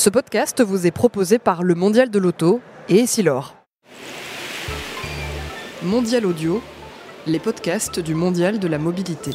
Ce 0.00 0.08
podcast 0.08 0.62
vous 0.62 0.86
est 0.86 0.92
proposé 0.92 1.38
par 1.38 1.62
le 1.62 1.74
Mondial 1.74 2.08
de 2.08 2.18
l'Auto 2.18 2.62
et 2.88 3.00
Essilor. 3.00 3.54
Mondial 5.82 6.24
Audio, 6.24 6.62
les 7.26 7.38
podcasts 7.38 8.00
du 8.00 8.14
Mondial 8.14 8.58
de 8.58 8.66
la 8.66 8.78
mobilité. 8.78 9.32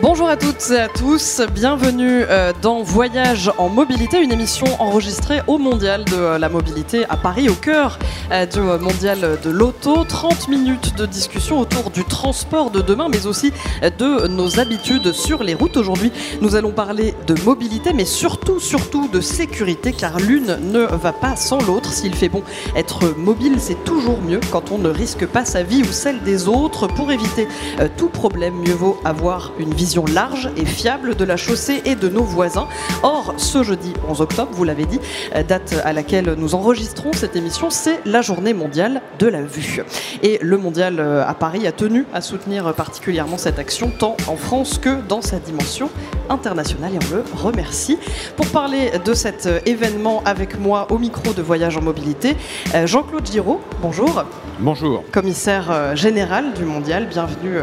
Bonjour 0.00 0.28
à 0.28 0.36
toutes 0.36 0.70
et 0.70 0.78
à 0.78 0.88
tous, 0.88 1.42
bienvenue 1.52 2.22
euh, 2.22 2.52
dans 2.62 2.82
Voyage 2.84 3.50
en 3.58 3.68
mobilité, 3.68 4.22
une 4.22 4.30
émission 4.30 4.66
enregistrée 4.80 5.40
au 5.48 5.58
Mondial 5.58 6.04
de 6.04 6.14
euh, 6.14 6.38
la 6.38 6.48
mobilité 6.48 7.04
à 7.08 7.16
Paris, 7.16 7.48
au 7.48 7.54
cœur 7.54 7.98
euh, 8.30 8.46
du 8.46 8.60
Mondial 8.60 9.40
de 9.42 9.50
l'auto. 9.50 10.04
30 10.04 10.46
minutes 10.46 10.94
de 10.96 11.04
discussion 11.04 11.58
autour 11.58 11.90
du 11.90 12.04
transport 12.04 12.70
de 12.70 12.80
demain, 12.80 13.08
mais 13.08 13.26
aussi 13.26 13.52
de 13.82 14.28
nos 14.28 14.60
habitudes 14.60 15.12
sur 15.12 15.42
les 15.42 15.54
routes. 15.54 15.76
Aujourd'hui, 15.76 16.12
nous 16.40 16.54
allons 16.54 16.70
parler 16.70 17.14
de 17.26 17.34
mobilité, 17.42 17.92
mais 17.92 18.04
surtout, 18.04 18.60
surtout 18.60 19.08
de 19.08 19.20
sécurité, 19.20 19.92
car 19.92 20.20
l'une 20.20 20.58
ne 20.62 20.80
va 20.80 21.12
pas 21.12 21.34
sans 21.34 21.60
l'autre. 21.60 21.92
S'il 21.92 22.14
fait 22.14 22.28
bon 22.28 22.44
être 22.76 23.16
mobile, 23.16 23.56
c'est 23.58 23.82
toujours 23.84 24.20
mieux 24.20 24.40
quand 24.52 24.70
on 24.70 24.78
ne 24.78 24.90
risque 24.90 25.26
pas 25.26 25.44
sa 25.44 25.64
vie 25.64 25.82
ou 25.82 25.92
celle 25.92 26.22
des 26.22 26.46
autres. 26.46 26.86
Pour 26.86 27.10
éviter 27.10 27.48
tout 27.96 28.08
problème, 28.08 28.54
mieux 28.54 28.74
vaut 28.74 29.00
avoir 29.04 29.50
une 29.58 29.74
vision 29.74 29.87
large 29.96 30.50
et 30.56 30.66
fiable 30.66 31.14
de 31.14 31.24
la 31.24 31.36
chaussée 31.36 31.82
et 31.84 31.94
de 31.94 32.08
nos 32.08 32.22
voisins. 32.22 32.68
Or, 33.02 33.34
ce 33.36 33.62
jeudi 33.62 33.92
11 34.08 34.20
octobre, 34.20 34.50
vous 34.52 34.64
l'avez 34.64 34.84
dit, 34.84 35.00
euh, 35.34 35.42
date 35.42 35.80
à 35.84 35.92
laquelle 35.92 36.34
nous 36.36 36.54
enregistrons 36.54 37.12
cette 37.12 37.36
émission, 37.36 37.70
c'est 37.70 38.00
la 38.04 38.20
journée 38.20 38.54
mondiale 38.54 39.02
de 39.18 39.26
la 39.26 39.42
vue. 39.42 39.82
Et 40.22 40.38
le 40.42 40.58
mondial 40.58 40.96
euh, 40.98 41.26
à 41.26 41.34
Paris 41.34 41.66
a 41.66 41.72
tenu 41.72 42.04
à 42.12 42.20
soutenir 42.20 42.74
particulièrement 42.74 43.38
cette 43.38 43.58
action, 43.58 43.90
tant 43.90 44.16
en 44.26 44.36
France 44.36 44.78
que 44.78 45.00
dans 45.08 45.22
sa 45.22 45.38
dimension 45.38 45.90
internationale, 46.28 46.92
et 46.94 46.98
on 47.10 47.14
le 47.14 47.24
remercie. 47.34 47.98
Pour 48.36 48.46
parler 48.48 48.92
de 49.04 49.14
cet 49.14 49.46
euh, 49.46 49.60
événement 49.66 50.22
avec 50.24 50.58
moi 50.58 50.86
au 50.90 50.98
micro 50.98 51.32
de 51.32 51.42
Voyage 51.42 51.76
en 51.76 51.82
mobilité, 51.82 52.36
Jean-Claude 52.84 53.26
Giraud, 53.26 53.60
bonjour. 53.80 54.24
Bonjour. 54.58 55.04
Commissaire 55.12 55.96
général 55.96 56.52
du 56.54 56.64
mondial, 56.64 57.06
bienvenue 57.06 57.58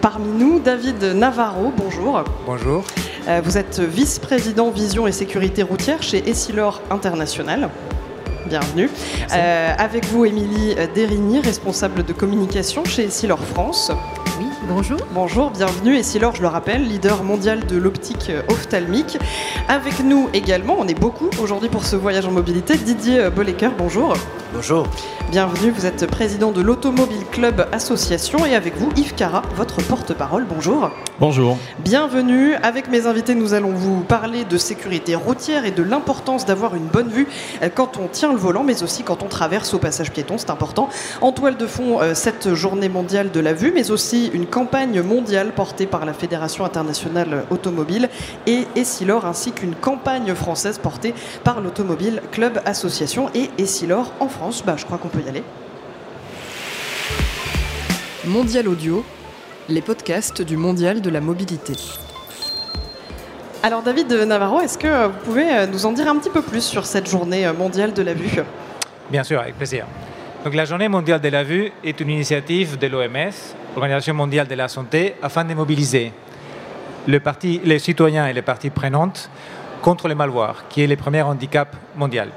parmi 0.00 0.28
nous. 0.28 0.58
David 0.58 1.02
Navarro, 1.14 1.61
bonjour. 1.70 2.24
Bonjour. 2.46 2.84
Euh, 3.28 3.40
vous 3.44 3.58
êtes 3.58 3.80
vice-président 3.80 4.70
vision 4.70 5.06
et 5.06 5.12
sécurité 5.12 5.62
routière 5.62 6.02
chez 6.02 6.28
Essilor 6.28 6.80
International. 6.90 7.70
Bienvenue. 8.46 8.90
Euh, 9.32 9.74
avec 9.78 10.06
vous, 10.06 10.24
Émilie 10.24 10.74
Derigny, 10.94 11.40
responsable 11.40 12.04
de 12.04 12.12
communication 12.12 12.84
chez 12.84 13.04
Essilor 13.04 13.38
France. 13.38 13.92
Oui, 14.38 14.46
bonjour. 14.66 14.98
Bonjour, 15.12 15.50
bienvenue. 15.50 15.96
Essilor, 15.96 16.34
je 16.34 16.42
le 16.42 16.48
rappelle, 16.48 16.82
leader 16.82 17.22
mondial 17.22 17.64
de 17.66 17.76
l'optique 17.76 18.32
ophtalmique. 18.48 19.18
Avec 19.68 20.00
nous 20.00 20.28
également, 20.32 20.76
on 20.78 20.88
est 20.88 20.98
beaucoup 20.98 21.30
aujourd'hui 21.40 21.68
pour 21.68 21.84
ce 21.84 21.94
voyage 21.94 22.26
en 22.26 22.32
mobilité, 22.32 22.76
Didier 22.76 23.30
Bollecker, 23.30 23.70
bonjour. 23.78 24.14
Bonjour. 24.54 24.86
Bienvenue, 25.30 25.70
vous 25.70 25.86
êtes 25.86 26.06
président 26.06 26.52
de 26.52 26.60
l'Automobile 26.60 27.24
Club 27.30 27.66
Association 27.72 28.44
et 28.44 28.54
avec 28.54 28.76
vous 28.76 28.90
Yves 28.96 29.14
Cara, 29.14 29.40
votre 29.56 29.80
porte-parole. 29.82 30.44
Bonjour. 30.46 30.90
Bonjour. 31.20 31.56
Bienvenue. 31.78 32.54
Avec 32.56 32.90
mes 32.90 33.06
invités, 33.06 33.34
nous 33.34 33.54
allons 33.54 33.70
vous 33.70 34.02
parler 34.02 34.44
de 34.44 34.58
sécurité 34.58 35.14
routière 35.14 35.64
et 35.64 35.70
de 35.70 35.82
l'importance 35.82 36.44
d'avoir 36.44 36.74
une 36.74 36.86
bonne 36.86 37.08
vue 37.08 37.28
quand 37.74 37.96
on 37.96 38.08
tient 38.08 38.30
le 38.30 38.36
volant, 38.36 38.62
mais 38.62 38.82
aussi 38.82 39.04
quand 39.04 39.22
on 39.22 39.28
traverse 39.28 39.72
au 39.72 39.78
passage 39.78 40.12
piéton. 40.12 40.36
C'est 40.36 40.50
important. 40.50 40.90
En 41.22 41.32
toile 41.32 41.56
de 41.56 41.66
fond, 41.66 42.02
euh, 42.02 42.12
cette 42.12 42.52
journée 42.52 42.90
mondiale 42.90 43.30
de 43.30 43.40
la 43.40 43.54
vue, 43.54 43.72
mais 43.74 43.90
aussi 43.90 44.30
une 44.34 44.46
campagne 44.46 45.00
mondiale 45.00 45.52
portée 45.52 45.86
par 45.86 46.04
la 46.04 46.12
Fédération 46.12 46.66
internationale 46.66 47.44
automobile 47.48 48.10
et 48.46 48.66
Essilor, 48.76 49.24
ainsi 49.24 49.52
qu'une 49.52 49.74
campagne 49.74 50.34
française 50.34 50.76
portée 50.76 51.14
par 51.42 51.62
l'Automobile 51.62 52.20
Club 52.32 52.60
Association 52.66 53.30
et 53.34 53.48
Essilor 53.56 54.12
en 54.20 54.28
France. 54.28 54.41
Bah, 54.64 54.74
je 54.76 54.84
crois 54.84 54.98
qu'on 54.98 55.08
peut 55.08 55.20
y 55.24 55.28
aller. 55.28 55.44
Mondial 58.26 58.66
Audio, 58.66 59.04
les 59.68 59.80
podcasts 59.80 60.42
du 60.42 60.56
Mondial 60.56 61.00
de 61.00 61.10
la 61.10 61.20
mobilité. 61.20 61.74
Alors 63.62 63.82
David 63.82 64.12
Navarro, 64.12 64.60
est-ce 64.60 64.76
que 64.76 65.06
vous 65.06 65.18
pouvez 65.24 65.48
euh, 65.48 65.66
nous 65.68 65.86
en 65.86 65.92
dire 65.92 66.08
un 66.08 66.16
petit 66.16 66.30
peu 66.30 66.42
plus 66.42 66.64
sur 66.64 66.86
cette 66.86 67.08
journée 67.08 67.46
euh, 67.46 67.52
mondiale 67.52 67.92
de 67.92 68.02
la 68.02 68.14
vue? 68.14 68.42
Bien 69.10 69.22
sûr, 69.22 69.38
avec 69.38 69.56
plaisir. 69.56 69.86
Donc 70.44 70.54
la 70.54 70.64
journée 70.64 70.88
mondiale 70.88 71.20
de 71.20 71.28
la 71.28 71.44
vue 71.44 71.70
est 71.84 72.00
une 72.00 72.10
initiative 72.10 72.78
de 72.78 72.88
l'OMS, 72.88 73.30
Organisation 73.76 74.14
mondiale 74.14 74.48
de 74.48 74.56
la 74.56 74.66
santé, 74.66 75.14
afin 75.22 75.44
de 75.44 75.54
mobiliser 75.54 76.12
les 77.06 77.78
citoyens 77.78 78.26
et 78.26 78.32
les 78.32 78.42
parties 78.42 78.70
prenantes 78.70 79.30
contre 79.82 80.08
le 80.08 80.16
malvoir, 80.16 80.64
qui 80.68 80.82
est 80.82 80.88
le 80.88 80.96
premier 80.96 81.22
handicap 81.22 81.76
mondial. 81.94 82.28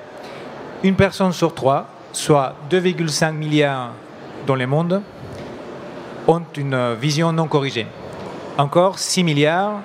Une 0.83 0.95
personne 0.95 1.33
sur 1.33 1.53
trois 1.55 1.94
soit 2.15 2.55
2,5 2.69 3.33
milliards 3.33 3.91
dans 4.47 4.55
le 4.55 4.65
monde, 4.65 5.01
ont 6.27 6.43
une 6.55 6.93
vision 6.93 7.31
non 7.33 7.47
corrigée. 7.47 7.87
Encore 8.57 8.99
6 8.99 9.23
milliards 9.23 9.81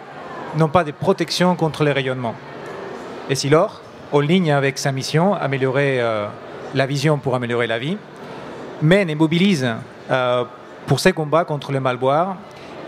n'ont 0.56 0.68
pas 0.68 0.84
de 0.84 0.92
protection 0.92 1.56
contre 1.56 1.84
les 1.84 1.92
rayonnements. 1.92 2.36
Et 3.28 3.34
si 3.34 3.48
l'or, 3.48 3.80
en 4.12 4.20
ligne 4.20 4.52
avec 4.52 4.78
sa 4.78 4.92
mission, 4.92 5.34
améliorer 5.34 6.00
euh, 6.00 6.26
la 6.74 6.86
vision 6.86 7.18
pour 7.18 7.34
améliorer 7.34 7.66
la 7.66 7.78
vie, 7.78 7.96
mène 8.80 9.10
et 9.10 9.14
mobilise 9.14 9.68
euh, 10.10 10.44
pour 10.86 11.00
ses 11.00 11.12
combats 11.12 11.44
contre 11.44 11.72
le 11.72 11.80
malboire. 11.80 12.36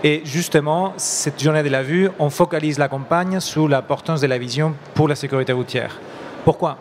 Et 0.05 0.23
justement, 0.25 0.95
cette 0.97 1.43
journée 1.43 1.63
de 1.63 1.69
la 1.69 1.83
vue, 1.83 2.09
on 2.19 2.31
focalise 2.31 2.79
la 2.79 2.89
campagne 2.89 3.41
sur 3.41 3.69
l'importance 3.69 4.21
de 4.21 4.27
la 4.27 4.39
vision 4.39 4.75
pour 4.95 5.09
la 5.09 5.15
sécurité 5.15 5.53
routière. 5.53 5.99
Pourquoi? 6.45 6.79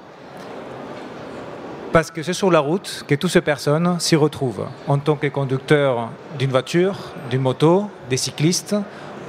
Parce 1.91 2.09
que 2.09 2.23
c'est 2.23 2.33
sur 2.33 2.49
la 2.49 2.59
route 2.59 3.03
que 3.07 3.15
toutes 3.15 3.31
ces 3.31 3.41
personnes 3.41 3.99
s'y 3.99 4.15
retrouvent 4.15 4.65
en 4.87 4.97
tant 4.97 5.15
que 5.15 5.27
conducteurs 5.27 6.09
d'une 6.39 6.49
voiture, 6.49 6.95
d'une 7.29 7.41
moto, 7.41 7.89
des 8.09 8.17
cyclistes 8.17 8.75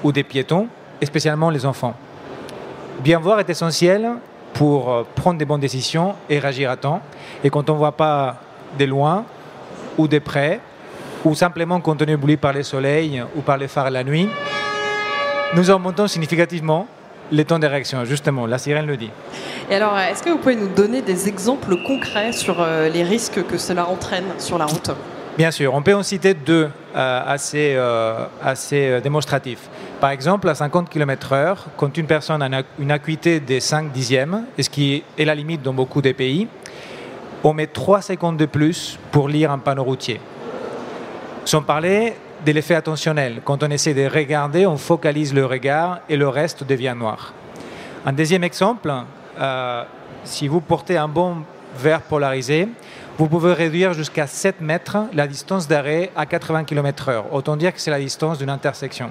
ou 0.04 0.12
des 0.12 0.22
piétons, 0.22 0.68
et 1.00 1.06
spécialement 1.06 1.50
les 1.50 1.66
enfants. 1.66 1.94
Bien 3.00 3.18
voir 3.18 3.40
est 3.40 3.50
essentiel 3.50 4.08
pour 4.54 4.92
euh, 4.92 5.02
prendre 5.14 5.38
des 5.38 5.44
bonnes 5.44 5.60
décisions 5.60 6.14
et 6.28 6.38
réagir 6.38 6.70
à 6.70 6.76
temps. 6.76 7.00
Et 7.42 7.50
quand 7.50 7.68
on 7.70 7.72
ne 7.72 7.78
voit 7.78 7.96
pas 7.96 8.36
de 8.78 8.84
loin 8.84 9.24
ou 9.98 10.06
de 10.06 10.18
près, 10.18 10.60
ou 11.24 11.34
simplement 11.34 11.80
quand 11.80 12.00
on 12.00 12.04
est 12.04 12.12
ébloui 12.12 12.36
par 12.36 12.52
le 12.52 12.62
soleil 12.62 13.22
ou 13.34 13.40
par 13.40 13.56
les 13.56 13.68
phares 13.68 13.90
la 13.90 14.04
nuit, 14.04 14.28
nous 15.54 15.70
augmentons 15.70 16.06
significativement 16.06 16.86
les 17.30 17.44
temps 17.44 17.58
de 17.58 17.66
réaction. 17.66 18.04
Justement, 18.04 18.46
la 18.46 18.58
sirène 18.58 18.86
le 18.86 18.96
dit. 18.96 19.10
Alors, 19.70 19.98
est-ce 19.98 20.22
que 20.22 20.30
vous 20.30 20.38
pouvez 20.38 20.56
nous 20.56 20.68
donner 20.68 21.02
des 21.02 21.28
exemples 21.28 21.76
concrets 21.82 22.32
sur 22.32 22.60
euh, 22.60 22.88
les 22.88 23.02
risques 23.02 23.46
que 23.46 23.56
cela 23.56 23.88
entraîne 23.88 24.24
sur 24.38 24.58
la 24.58 24.66
route? 24.66 24.90
Bien 25.38 25.50
sûr, 25.50 25.72
on 25.72 25.82
peut 25.82 25.94
en 25.94 26.02
citer 26.02 26.34
deux 26.34 26.68
euh, 26.94 27.22
assez, 27.26 27.74
euh, 27.74 28.26
assez 28.42 29.00
démonstratifs. 29.00 29.70
Par 30.00 30.10
exemple, 30.10 30.48
à 30.48 30.54
50 30.54 30.90
km/h, 30.90 31.56
quand 31.76 31.96
une 31.96 32.06
personne 32.06 32.42
a 32.42 32.62
une 32.78 32.90
acuité 32.90 33.40
de 33.40 33.58
5 33.58 33.92
dixièmes, 33.92 34.44
ce 34.58 34.68
qui 34.68 35.02
est 35.16 35.24
la 35.24 35.34
limite 35.34 35.62
dans 35.62 35.72
beaucoup 35.72 36.02
de 36.02 36.12
pays, 36.12 36.48
on 37.44 37.54
met 37.54 37.66
3 37.66 38.02
secondes 38.02 38.36
de 38.36 38.46
plus 38.46 38.98
pour 39.10 39.28
lire 39.28 39.50
un 39.50 39.58
panneau 39.58 39.84
routier. 39.84 40.20
Sans 41.44 41.62
parler 41.62 42.14
de 42.44 42.52
l'effet 42.52 42.74
attentionnel. 42.74 43.40
Quand 43.44 43.62
on 43.62 43.70
essaie 43.70 43.94
de 43.94 44.06
regarder, 44.06 44.66
on 44.66 44.76
focalise 44.76 45.32
le 45.32 45.46
regard 45.46 46.00
et 46.08 46.16
le 46.16 46.28
reste 46.28 46.64
devient 46.64 46.94
noir. 46.96 47.32
Un 48.04 48.12
deuxième 48.12 48.44
exemple, 48.44 48.92
euh, 49.40 49.84
si 50.24 50.48
vous 50.48 50.60
portez 50.60 50.96
un 50.96 51.08
bon 51.08 51.38
verre 51.76 52.02
polarisé, 52.02 52.68
vous 53.18 53.28
pouvez 53.28 53.52
réduire 53.52 53.92
jusqu'à 53.92 54.26
7 54.26 54.60
mètres 54.60 54.98
la 55.12 55.26
distance 55.26 55.68
d'arrêt 55.68 56.10
à 56.16 56.26
80 56.26 56.64
km/h. 56.64 57.24
Autant 57.30 57.56
dire 57.56 57.72
que 57.72 57.80
c'est 57.80 57.90
la 57.90 57.98
distance 57.98 58.38
d'une 58.38 58.50
intersection. 58.50 59.10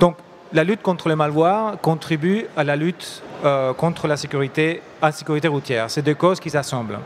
Donc, 0.00 0.16
la 0.52 0.64
lutte 0.64 0.82
contre 0.82 1.08
le 1.08 1.16
malvoir 1.16 1.80
contribue 1.80 2.46
à 2.56 2.64
la 2.64 2.76
lutte 2.76 3.22
euh, 3.44 3.72
contre 3.72 4.06
la 4.06 4.16
sécurité, 4.16 4.82
sécurité 5.12 5.48
routière. 5.48 5.90
C'est 5.90 6.02
deux 6.02 6.14
causes 6.14 6.40
qui 6.40 6.50
s'assemblent. 6.50 6.98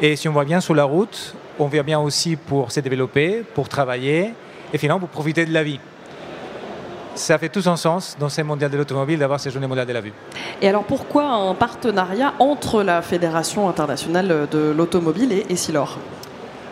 Et 0.00 0.16
si 0.16 0.28
on 0.28 0.32
voit 0.32 0.44
bien 0.44 0.60
sur 0.60 0.74
la 0.74 0.84
route, 0.84 1.34
on 1.58 1.66
vient 1.66 1.82
bien 1.82 1.98
aussi 1.98 2.36
pour 2.36 2.70
se 2.70 2.80
développer, 2.80 3.42
pour 3.54 3.68
travailler 3.68 4.34
et 4.72 4.78
finalement 4.78 5.00
pour 5.00 5.08
profiter 5.08 5.46
de 5.46 5.52
la 5.52 5.62
vie. 5.62 5.80
Ça 7.16 7.38
fait 7.38 7.48
tout 7.48 7.62
son 7.62 7.76
sens 7.76 8.14
dans 8.20 8.28
ces 8.28 8.42
mondiales 8.42 8.70
de 8.70 8.76
l'automobile 8.76 9.18
d'avoir 9.18 9.40
ces 9.40 9.50
journées 9.50 9.66
mondiales 9.66 9.86
de 9.86 9.92
la 9.94 10.02
vue. 10.02 10.12
Et 10.60 10.68
alors 10.68 10.84
pourquoi 10.84 11.24
un 11.24 11.54
partenariat 11.54 12.34
entre 12.38 12.82
la 12.82 13.00
Fédération 13.00 13.70
internationale 13.70 14.46
de 14.50 14.74
l'automobile 14.76 15.32
et 15.32 15.46
Essilor? 15.50 15.98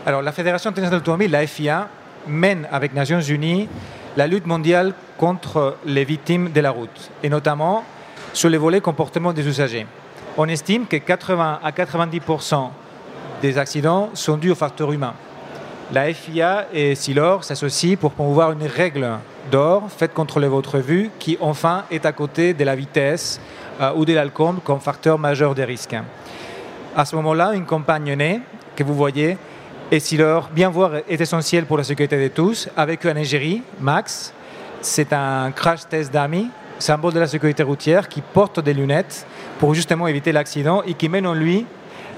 Alors 0.05 0.20
la 0.20 0.32
Fédération 0.32 0.69
internationale 0.69 1.00
de 1.00 1.05
l'automobile, 1.05 1.31
la 1.31 1.46
FIA, 1.46 1.88
mène 2.26 2.69
avec 2.70 2.93
Nations 2.93 3.23
Unies 3.23 3.69
la 4.19 4.26
lutte 4.26 4.46
mondiale 4.46 4.93
contre 5.17 5.79
les 5.87 6.05
victimes 6.05 6.52
de 6.52 6.61
la 6.61 6.70
route 6.70 7.11
et 7.23 7.31
notamment 7.31 7.82
sur 8.35 8.50
les 8.50 8.58
volets 8.58 8.82
comportement 8.82 9.32
des 9.32 9.47
usagers. 9.47 9.87
On 10.37 10.47
estime 10.47 10.87
que 10.87 10.97
80 10.97 11.61
à 11.64 11.70
90% 11.70 12.69
des 13.40 13.56
accidents 13.56 14.11
sont 14.12 14.37
dus 14.37 14.50
aux 14.50 14.55
facteurs 14.55 14.93
humains. 14.93 15.14
La 15.90 16.12
FIA 16.12 16.67
et 16.73 16.94
Silor 16.94 17.44
s'associent 17.44 17.97
pour 17.97 18.12
promouvoir 18.12 18.52
une 18.52 18.67
règle 18.67 19.08
d'or, 19.50 19.88
faites 19.88 20.14
contrôler 20.14 20.49
votre 20.49 20.79
vue, 20.79 21.11
qui 21.19 21.37
enfin 21.41 21.85
est 21.91 22.06
à 22.06 22.12
côté 22.12 22.55
de 22.55 22.64
la 22.64 22.75
vitesse 22.75 23.41
euh, 23.81 23.93
ou 23.94 24.05
de 24.05 24.12
l'alcool 24.12 24.56
comme 24.64 24.81
facteur 24.81 25.19
majeur 25.19 25.55
de 25.55 25.62
risque. 25.62 25.96
À 26.96 27.05
ce 27.05 27.17
moment-là, 27.17 27.52
une 27.55 27.67
campagne 27.67 28.14
née 28.14 28.41
que 28.76 28.85
vous 28.85 28.94
voyez, 28.94 29.37
et 29.91 30.00
si 30.00 30.17
leur 30.17 30.49
bien 30.49 30.70
voir 30.70 30.96
est 31.08 31.20
essentiel 31.20 31.67
pour 31.67 31.76
la 31.76 31.85
sécurité 31.85 32.20
de 32.23 32.29
tous, 32.29 32.69
avec 32.76 33.05
un 33.06 33.17
égérie, 33.17 33.62
Max, 33.81 34.32
c'est 34.81 35.12
un 35.12 35.50
crash 35.50 35.88
test 35.88 36.12
d'amis, 36.12 36.49
symbole 36.79 37.12
de 37.12 37.20
la 37.20 37.26
sécurité 37.26 37.62
routière, 37.62 38.08
qui 38.08 38.20
porte 38.20 38.61
des 38.61 38.75
lunettes 38.75 39.26
pour 39.58 39.75
justement 39.75 40.06
éviter 40.06 40.32
l'accident 40.32 40.82
et 40.82 40.94
qui 40.94 41.08
mène 41.08 41.26
en 41.26 41.35
lui 41.35 41.67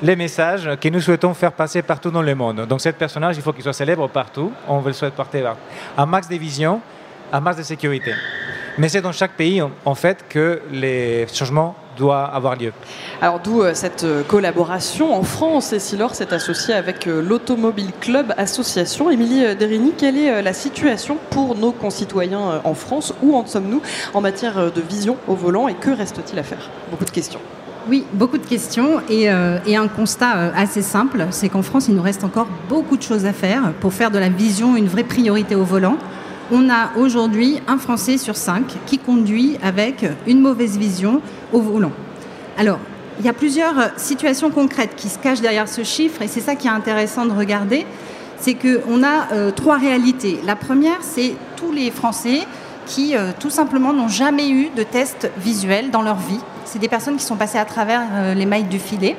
les 0.02 0.16
messages 0.16 0.70
que 0.80 0.88
nous 0.88 1.00
souhaitons 1.00 1.32
faire 1.34 1.52
passer 1.52 1.82
partout 1.82 2.10
dans 2.10 2.22
le 2.22 2.34
monde. 2.34 2.66
Donc, 2.66 2.80
ce 2.80 2.90
personnage, 2.90 3.36
il 3.36 3.42
faut 3.42 3.52
qu'il 3.52 3.62
soit 3.62 3.72
célèbre 3.72 4.08
partout. 4.08 4.52
On 4.68 4.78
veut 4.78 4.88
le 4.88 4.92
souhaiter 4.92 5.16
partout. 5.16 5.38
Un 5.96 6.06
max 6.06 6.28
de 6.28 6.36
vision, 6.36 6.80
max 7.40 7.58
de 7.58 7.62
sécurité. 7.62 8.12
Mais 8.78 8.88
c'est 8.88 9.00
dans 9.00 9.12
chaque 9.12 9.32
pays, 9.32 9.62
en 9.62 9.94
fait, 9.94 10.24
que 10.28 10.60
les 10.70 11.26
changements 11.32 11.74
doivent 11.96 12.30
avoir 12.32 12.56
lieu. 12.56 12.72
Alors 13.22 13.40
d'où 13.40 13.62
euh, 13.62 13.72
cette 13.74 14.04
euh, 14.04 14.22
collaboration 14.22 15.14
en 15.14 15.22
France 15.22 15.72
et 15.72 15.78
Silor 15.78 16.14
s'est 16.14 16.32
associé 16.32 16.74
avec 16.74 17.06
euh, 17.06 17.22
l'Automobile 17.22 17.90
Club 18.00 18.34
Association. 18.36 19.10
Émilie 19.10 19.56
Derini, 19.56 19.92
quelle 19.96 20.18
est 20.18 20.42
la 20.42 20.52
situation 20.52 21.16
pour 21.30 21.56
nos 21.56 21.72
concitoyens 21.72 22.60
en 22.64 22.74
France? 22.74 23.14
Où 23.22 23.34
en 23.34 23.46
sommes-nous 23.46 23.80
en 24.12 24.20
matière 24.20 24.70
de 24.70 24.80
vision 24.80 25.16
au 25.26 25.34
volant 25.34 25.68
et 25.68 25.74
que 25.74 25.90
reste-t-il 25.90 26.38
à 26.38 26.42
faire? 26.42 26.68
Beaucoup 26.90 27.04
de 27.04 27.10
questions. 27.10 27.40
Oui, 27.88 28.04
beaucoup 28.12 28.38
de 28.38 28.46
questions 28.46 29.00
et, 29.08 29.28
un 29.28 29.88
constat 29.88 30.52
assez 30.56 30.82
simple, 30.82 31.26
c'est 31.30 31.48
qu'en 31.48 31.62
France, 31.62 31.86
il 31.88 31.94
nous 31.94 32.02
reste 32.02 32.24
encore 32.24 32.48
beaucoup 32.68 32.96
de 32.96 33.02
choses 33.02 33.26
à 33.26 33.32
faire 33.32 33.72
pour 33.80 33.92
faire 33.92 34.10
de 34.10 34.18
la 34.18 34.28
vision 34.28 34.76
une 34.76 34.88
vraie 34.88 35.04
priorité 35.04 35.54
au 35.54 35.62
volant 35.62 35.96
on 36.52 36.70
a 36.70 36.90
aujourd'hui 36.96 37.60
un 37.66 37.78
Français 37.78 38.18
sur 38.18 38.36
cinq 38.36 38.74
qui 38.86 38.98
conduit 38.98 39.56
avec 39.62 40.04
une 40.26 40.40
mauvaise 40.40 40.78
vision 40.78 41.20
au 41.52 41.60
volant. 41.60 41.92
Alors, 42.58 42.78
il 43.18 43.24
y 43.24 43.28
a 43.28 43.32
plusieurs 43.32 43.90
situations 43.96 44.50
concrètes 44.50 44.94
qui 44.96 45.08
se 45.08 45.18
cachent 45.18 45.40
derrière 45.40 45.68
ce 45.68 45.82
chiffre 45.84 46.22
et 46.22 46.28
c'est 46.28 46.40
ça 46.40 46.54
qui 46.54 46.66
est 46.66 46.70
intéressant 46.70 47.26
de 47.26 47.32
regarder. 47.32 47.86
C'est 48.38 48.54
qu'on 48.54 49.02
a 49.02 49.32
euh, 49.32 49.50
trois 49.50 49.78
réalités. 49.78 50.40
La 50.44 50.56
première, 50.56 50.98
c'est 51.00 51.34
tous 51.56 51.72
les 51.72 51.90
Français 51.90 52.40
qui 52.84 53.16
euh, 53.16 53.32
tout 53.38 53.50
simplement 53.50 53.94
n'ont 53.94 54.08
jamais 54.08 54.50
eu 54.50 54.68
de 54.76 54.82
test 54.82 55.30
visuel 55.38 55.90
dans 55.90 56.02
leur 56.02 56.16
vie. 56.16 56.40
C'est 56.66 56.78
des 56.78 56.88
personnes 56.88 57.16
qui 57.16 57.24
sont 57.24 57.36
passées 57.36 57.58
à 57.58 57.64
travers 57.64 58.02
euh, 58.12 58.34
les 58.34 58.44
mailles 58.44 58.64
du 58.64 58.78
filet. 58.78 59.16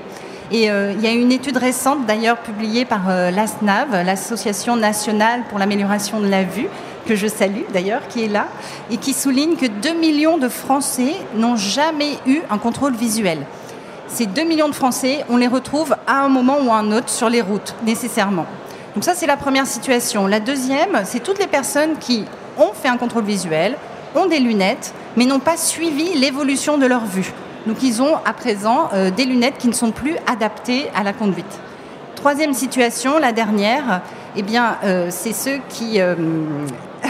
Et 0.50 0.68
il 0.68 1.02
y 1.02 1.08
a 1.08 1.12
une 1.12 1.34
étude 1.34 1.58
récente 1.58 2.06
d'ailleurs 2.06 2.38
publiée 2.38 2.86
par 2.86 3.10
l'ASNAV, 3.10 4.06
l'Association 4.06 4.78
nationale 4.78 5.42
pour 5.50 5.60
l'amélioration 5.60 6.22
de 6.22 6.28
la 6.30 6.44
vue, 6.44 6.70
que 7.08 7.16
je 7.16 7.28
salue 7.28 7.64
d'ailleurs, 7.74 8.08
qui 8.08 8.26
est 8.26 8.28
là, 8.28 8.48
et 8.92 8.98
qui 8.98 9.14
souligne 9.14 9.56
que 9.56 9.66
2 9.66 9.94
millions 9.94 10.38
de 10.38 10.50
Français 10.50 11.16
n'ont 11.36 11.56
jamais 11.56 12.18
eu 12.26 12.40
un 12.50 12.58
contrôle 12.58 12.94
visuel. 12.94 13.40
Ces 14.08 14.26
2 14.26 14.44
millions 14.44 14.70
de 14.70 14.76
Français, 14.76 15.26
on 15.30 15.38
les 15.38 15.48
retrouve 15.48 15.96
à 16.06 16.22
un 16.22 16.30
moment 16.30 16.58
ou 16.62 16.72
à 16.72 16.76
un 16.76 16.92
autre 16.92 17.10
sur 17.10 17.30
les 17.30 17.42
routes, 17.42 17.76
nécessairement. 17.86 18.46
Donc 18.94 19.04
ça, 19.04 19.14
c'est 19.16 19.28
la 19.28 19.38
première 19.38 19.68
situation. 19.68 20.28
La 20.28 20.40
deuxième, 20.40 21.02
c'est 21.06 21.22
toutes 21.22 21.40
les 21.40 21.48
personnes 21.48 21.98
qui 22.00 22.26
ont 22.58 22.74
fait 22.74 22.88
un 22.88 22.98
contrôle 22.98 23.26
visuel, 23.26 23.76
ont 24.16 24.26
des 24.26 24.40
lunettes, 24.40 24.94
mais 25.16 25.26
n'ont 25.26 25.40
pas 25.40 25.58
suivi 25.58 26.18
l'évolution 26.18 26.78
de 26.78 26.86
leur 26.86 27.06
vue. 27.06 27.32
Donc 27.68 27.84
ils 27.84 28.02
ont 28.02 28.16
à 28.26 28.34
présent 28.34 28.90
euh, 28.94 29.12
des 29.12 29.26
lunettes 29.26 29.58
qui 29.58 29.68
ne 29.68 29.74
sont 29.74 29.92
plus 29.92 30.16
adaptées 30.26 30.90
à 30.96 31.04
la 31.04 31.14
conduite. 31.14 31.60
Troisième 32.16 32.54
situation, 32.54 33.20
la 33.20 33.32
dernière, 33.32 34.02
eh 34.36 34.42
bien, 34.42 34.78
euh, 34.84 35.08
c'est 35.12 35.34
ceux 35.34 35.60
qui 35.70 36.00
euh, 36.00 36.16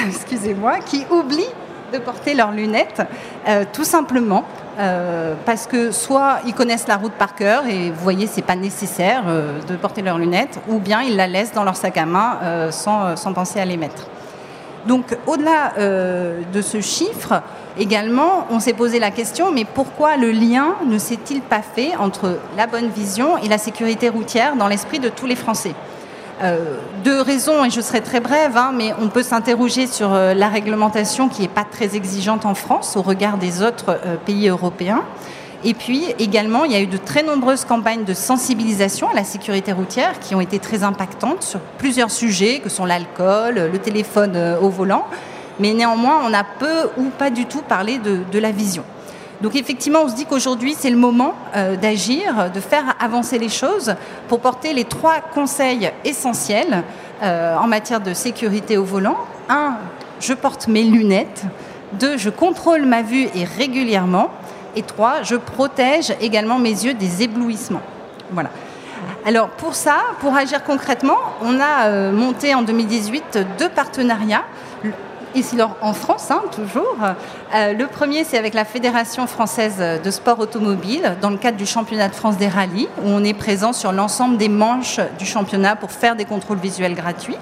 excusez-moi, 0.09 0.79
qui 0.79 1.05
oublient 1.09 1.53
de 1.93 1.97
porter 1.99 2.33
leurs 2.33 2.51
lunettes, 2.51 3.01
euh, 3.47 3.63
tout 3.71 3.83
simplement. 3.83 4.43
Euh, 4.79 5.33
parce 5.45 5.65
que 5.65 5.89
soit 5.89 6.39
ils 6.45 6.53
connaissent 6.53 6.87
la 6.87 6.97
route 6.97 7.13
par 7.13 7.33
cœur 7.33 7.65
et 7.65 7.89
vous 7.89 8.03
voyez 8.03 8.27
c'est 8.27 8.43
pas 8.43 8.55
nécessaire 8.55 9.23
euh, 9.27 9.59
de 9.67 9.75
porter 9.75 10.03
leurs 10.03 10.19
lunettes, 10.19 10.59
ou 10.67 10.77
bien 10.77 11.01
ils 11.01 11.15
la 11.15 11.25
laissent 11.25 11.53
dans 11.53 11.63
leur 11.63 11.75
sac 11.75 11.97
à 11.97 12.05
main 12.05 12.37
sans, 12.69 13.15
sans, 13.15 13.33
penser 13.33 13.59
à 13.59 13.65
les 13.65 13.77
mettre. 13.77 14.07
Donc 14.85 15.17
au-delà 15.25 15.73
de 15.77 16.61
ce 16.61 16.79
chiffre, 16.79 17.41
également, 17.77 18.45
on 18.51 18.59
s'est 18.59 18.73
posé 18.73 18.99
la 18.99 19.11
question, 19.11 19.51
mais 19.51 19.65
pourquoi 19.65 20.15
le 20.15 20.31
lien 20.31 20.75
ne 20.85 20.97
s'est-il 20.97 21.41
pas 21.41 21.61
fait 21.61 21.95
entre 21.97 22.37
la 22.55 22.67
bonne 22.67 22.89
vision 22.89 23.37
et 23.37 23.47
la 23.47 23.57
sécurité 23.57 24.09
routière 24.09 24.55
dans 24.55 24.67
l'esprit 24.67 24.99
de 24.99 25.09
tous 25.09 25.25
les 25.25 25.35
Français? 25.35 25.73
Deux 27.03 27.21
raisons, 27.21 27.65
et 27.65 27.69
je 27.69 27.81
serai 27.81 28.01
très 28.01 28.19
brève, 28.19 28.57
hein, 28.57 28.71
mais 28.73 28.93
on 29.01 29.09
peut 29.09 29.23
s'interroger 29.23 29.87
sur 29.87 30.13
euh, 30.13 30.33
la 30.33 30.49
réglementation 30.49 31.29
qui 31.29 31.41
n'est 31.41 31.47
pas 31.47 31.63
très 31.63 31.95
exigeante 31.95 32.45
en 32.45 32.53
France 32.53 32.95
au 32.95 33.01
regard 33.01 33.37
des 33.37 33.63
autres 33.63 33.99
euh, 34.05 34.15
pays 34.23 34.47
européens. 34.47 35.03
Et 35.63 35.73
puis 35.73 36.03
également, 36.19 36.65
il 36.65 36.71
y 36.71 36.75
a 36.75 36.79
eu 36.79 36.87
de 36.87 36.97
très 36.97 37.23
nombreuses 37.23 37.65
campagnes 37.65 38.03
de 38.03 38.13
sensibilisation 38.13 39.09
à 39.09 39.13
la 39.13 39.23
sécurité 39.23 39.71
routière 39.71 40.19
qui 40.19 40.35
ont 40.35 40.41
été 40.41 40.59
très 40.59 40.83
impactantes 40.83 41.41
sur 41.41 41.59
plusieurs 41.79 42.11
sujets, 42.11 42.59
que 42.59 42.69
sont 42.69 42.85
l'alcool, 42.85 43.55
le 43.71 43.79
téléphone 43.79 44.37
au 44.61 44.69
volant. 44.69 45.05
Mais 45.59 45.73
néanmoins, 45.73 46.19
on 46.23 46.33
a 46.33 46.43
peu 46.43 46.89
ou 46.97 47.05
pas 47.17 47.31
du 47.31 47.45
tout 47.47 47.63
parlé 47.67 47.97
de 47.97 48.39
la 48.39 48.51
vision. 48.51 48.83
Donc 49.41 49.55
effectivement, 49.55 49.99
on 50.03 50.09
se 50.09 50.15
dit 50.15 50.25
qu'aujourd'hui, 50.25 50.75
c'est 50.77 50.89
le 50.89 50.97
moment 50.97 51.35
euh, 51.55 51.75
d'agir, 51.75 52.49
de 52.51 52.59
faire 52.59 52.95
avancer 52.99 53.37
les 53.37 53.49
choses 53.49 53.95
pour 54.27 54.39
porter 54.39 54.73
les 54.73 54.85
trois 54.85 55.19
conseils 55.19 55.91
essentiels 56.03 56.83
euh, 57.21 57.55
en 57.55 57.67
matière 57.67 58.01
de 58.01 58.13
sécurité 58.13 58.77
au 58.77 58.83
volant. 58.83 59.17
Un, 59.49 59.75
je 60.19 60.33
porte 60.33 60.67
mes 60.67 60.83
lunettes. 60.83 61.43
Deux, 61.93 62.17
je 62.17 62.29
contrôle 62.29 62.85
ma 62.85 63.03
vue 63.03 63.27
et 63.35 63.43
régulièrement. 63.43 64.31
Et 64.75 64.81
trois, 64.81 65.21
je 65.23 65.35
protège 65.35 66.13
également 66.19 66.57
mes 66.57 66.69
yeux 66.69 66.95
des 66.95 67.23
éblouissements. 67.23 67.81
Voilà. 68.31 68.49
Alors 69.25 69.49
pour 69.49 69.75
ça, 69.75 69.97
pour 70.19 70.35
agir 70.35 70.63
concrètement, 70.63 71.17
on 71.41 71.59
a 71.59 71.87
euh, 71.87 72.11
monté 72.11 72.55
en 72.55 72.61
2018 72.61 73.39
deux 73.59 73.69
partenariats 73.69 74.43
ici 75.37 75.57
en 75.81 75.93
France, 75.93 76.31
hein, 76.31 76.41
toujours. 76.51 76.95
Euh, 77.55 77.73
le 77.73 77.87
premier, 77.87 78.23
c'est 78.23 78.37
avec 78.37 78.53
la 78.53 78.65
Fédération 78.65 79.27
française 79.27 79.77
de 80.03 80.11
sport 80.11 80.39
automobile, 80.39 81.15
dans 81.21 81.29
le 81.29 81.37
cadre 81.37 81.57
du 81.57 81.65
championnat 81.65 82.09
de 82.09 82.15
France 82.15 82.37
des 82.37 82.47
rallyes, 82.47 82.87
où 83.03 83.07
on 83.07 83.23
est 83.23 83.33
présent 83.33 83.73
sur 83.73 83.91
l'ensemble 83.91 84.37
des 84.37 84.49
manches 84.49 84.99
du 85.17 85.25
championnat 85.25 85.75
pour 85.75 85.91
faire 85.91 86.15
des 86.15 86.25
contrôles 86.25 86.59
visuels 86.59 86.95
gratuits. 86.95 87.37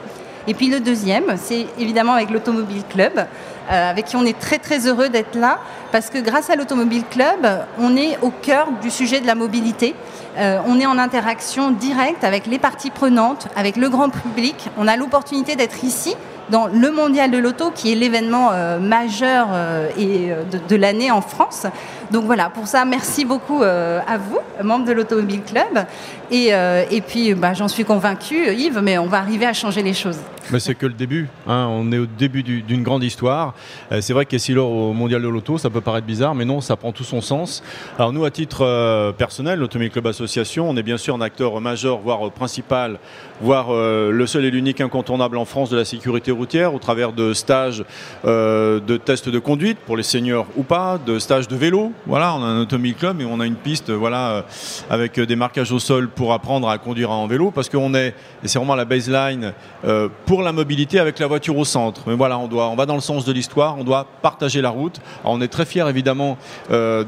Et 0.48 0.54
puis 0.54 0.70
le 0.70 0.80
deuxième, 0.80 1.38
c'est 1.38 1.66
évidemment 1.80 2.14
avec 2.14 2.30
l'Automobile 2.30 2.84
Club, 2.90 3.14
euh, 3.18 3.90
avec 3.90 4.06
qui 4.06 4.16
on 4.16 4.26
est 4.26 4.38
très 4.38 4.60
très 4.60 4.88
heureux 4.88 5.10
d'être 5.10 5.36
là, 5.36 5.58
parce 5.92 6.10
que 6.10 6.20
grâce 6.20 6.52
à 6.52 6.56
l'Automobile 6.56 7.04
Club, 7.10 7.48
on 7.80 7.98
est 7.98 8.20
au 8.22 8.30
cœur 8.30 8.68
du 8.82 8.92
sujet 8.92 9.22
de 9.22 9.28
la 9.28 9.34
mobilité. 9.34 9.96
Euh, 10.38 10.60
on 10.68 10.80
est 10.80 10.86
en 10.86 11.00
interaction 11.00 11.72
directe 11.72 12.24
avec 12.24 12.46
les 12.46 12.60
parties 12.60 12.92
prenantes, 12.92 13.48
avec 13.56 13.76
le 13.76 13.90
grand 13.90 14.10
public. 14.10 14.70
On 14.78 14.88
a 14.88 14.98
l'opportunité 14.98 15.56
d'être 15.56 15.84
ici 15.84 16.16
dans 16.50 16.68
le 16.68 16.92
mondial 16.92 17.32
de 17.32 17.38
l'auto, 17.38 17.72
qui 17.72 17.92
est 17.92 17.96
l'événement 17.96 18.52
euh, 18.52 18.80
majeur 18.80 19.48
euh, 19.52 19.90
euh, 19.98 20.44
de, 20.68 20.76
l'année 20.76 21.12
en 21.12 21.22
France. 21.22 21.66
Donc 22.12 22.26
voilà, 22.26 22.50
pour 22.50 22.68
ça, 22.68 22.86
merci 22.86 23.26
beaucoup 23.26 23.64
à 23.64 24.18
vous, 24.18 24.40
membres 24.64 24.86
de 24.86 24.92
l'Automobile 24.92 25.42
Club. 25.42 25.86
Et, 26.30 26.52
et 26.92 27.02
puis, 27.02 27.34
bah, 27.34 27.54
j'en 27.54 27.68
suis 27.68 27.84
convaincue, 27.84 28.54
Yves, 28.54 28.80
mais 28.82 28.98
on 29.00 29.08
va 29.08 29.18
arriver 29.18 29.48
à 29.48 29.54
changer 29.54 29.82
les 29.82 29.94
choses. 29.94 30.20
Mais 30.52 30.60
c'est 30.60 30.76
que 30.76 30.86
le 30.86 30.94
début. 30.94 31.28
Hein. 31.48 31.68
On 31.70 31.92
est 31.92 31.98
au 31.98 32.06
début 32.06 32.44
d'une 32.44 32.84
grande 32.84 33.04
histoire. 33.04 33.54
c'est 34.02 34.14
vrai 34.14 34.26
qu'Essilor 34.26 34.70
au 34.72 34.94
Mondial 34.94 35.22
de 35.22 35.28
l'Auto, 35.28 35.58
ça 35.58 35.70
peut 35.70 35.82
paraître 35.82 36.08
bizarre, 36.08 36.36
mais 36.36 36.46
non, 36.46 36.62
ça 36.62 36.76
prend 36.76 36.92
tout 36.92 37.04
son 37.04 37.22
sens. 37.22 37.64
Alors 37.98 38.14
nous, 38.14 38.26
à 38.26 38.32
titre 38.32 39.14
personnel, 39.18 39.60
l'Automobile 39.60 39.92
Club 39.92 40.08
Association, 40.08 40.70
on 40.70 40.78
est 40.78 40.84
bien 40.84 40.98
sûr 40.98 41.16
un 41.16 41.22
acteur 41.22 41.60
majeur, 41.62 42.00
voire 42.00 42.32
principal, 42.32 43.00
voire 43.42 43.72
le 43.72 44.26
seul 44.28 44.46
et 44.46 44.52
l'unique 44.52 44.82
incontournable 44.82 45.38
en 45.38 45.46
France 45.46 45.70
de 45.70 45.78
la 45.78 45.86
sécurité 45.86 46.32
routière 46.32 46.74
au 46.74 46.80
travers 46.80 47.14
de 47.14 47.34
stages 47.34 47.84
euh, 48.26 48.80
de 48.80 48.98
tests 48.98 49.30
de 49.30 49.40
conduite 49.40 49.78
pour 49.80 49.98
les 49.98 50.04
seniors 50.04 50.48
ou 50.56 50.64
pas, 50.64 50.98
de 51.04 51.20
stages 51.20 51.48
de 51.48 51.56
vélo. 51.56 51.92
Voilà, 52.06 52.36
on 52.36 52.44
a 52.44 52.46
un 52.46 52.62
automobile 52.62 52.96
club 52.96 53.22
et 53.22 53.26
on 53.26 53.40
a 53.40 53.46
une 53.46 53.56
piste 53.56 53.92
voilà, 53.92 54.30
euh, 54.30 54.42
avec 54.90 55.20
des 55.20 55.36
marquages 55.36 55.72
au 55.72 55.80
sol 55.80 56.10
pour 56.10 56.34
apprendre 56.34 56.70
à 56.70 56.78
conduire 56.78 57.12
en 57.12 57.28
vélo 57.28 57.52
parce 57.52 57.70
qu'on 57.70 57.94
est, 57.94 58.10
et 58.44 58.48
c'est 58.48 58.58
vraiment 58.58 58.76
la 58.76 58.86
baseline, 58.86 59.54
euh, 59.86 60.10
pour 60.36 60.44
la 60.44 60.52
mobilité 60.52 61.00
avec 61.00 61.20
la 61.20 61.28
voiture 61.28 61.58
au 61.58 61.64
centre. 61.64 62.02
Mais 62.08 62.14
voilà, 62.14 62.38
on, 62.38 62.48
doit, 62.48 62.68
on 62.68 62.76
va 62.76 62.86
dans 62.86 62.96
le 62.96 63.00
sens 63.00 63.24
de 63.24 63.32
l'histoire, 63.32 63.78
on 63.78 63.86
doit 63.86 64.06
partager 64.22 64.62
la 64.62 64.70
route. 64.70 65.00
on 65.24 65.40
est 65.40 65.48
très 65.48 65.66
fiers 65.66 65.88
évidemment 65.88 66.38
de, 66.70 67.06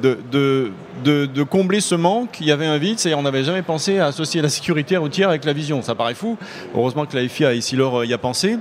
de, 1.04 1.44
combler 1.44 1.82
ce 1.82 1.94
manque. 1.94 2.38
Il 2.40 2.48
y 2.48 2.54
avait 2.54 2.66
un 2.66 2.78
vide, 2.78 3.00
c'est-à-dire 3.00 3.20
on 3.20 3.24
n'avait 3.24 3.44
jamais 3.44 3.64
pensé 3.64 4.00
à 4.00 4.06
associer 4.06 4.42
la 4.42 4.48
sécurité 4.48 4.96
routière 4.96 5.28
avec 5.28 5.44
la 5.44 5.52
vision. 5.52 5.82
Ça 5.82 5.94
paraît 5.94 6.14
fou. 6.14 6.38
Heureusement 6.74 7.06
que 7.06 7.18
la 7.18 7.28
FI 7.28 7.44
a 7.44 7.54
ici 7.54 7.76
l'or 7.76 8.06
y 8.06 8.14
a 8.14 8.18
pensé. 8.18 8.60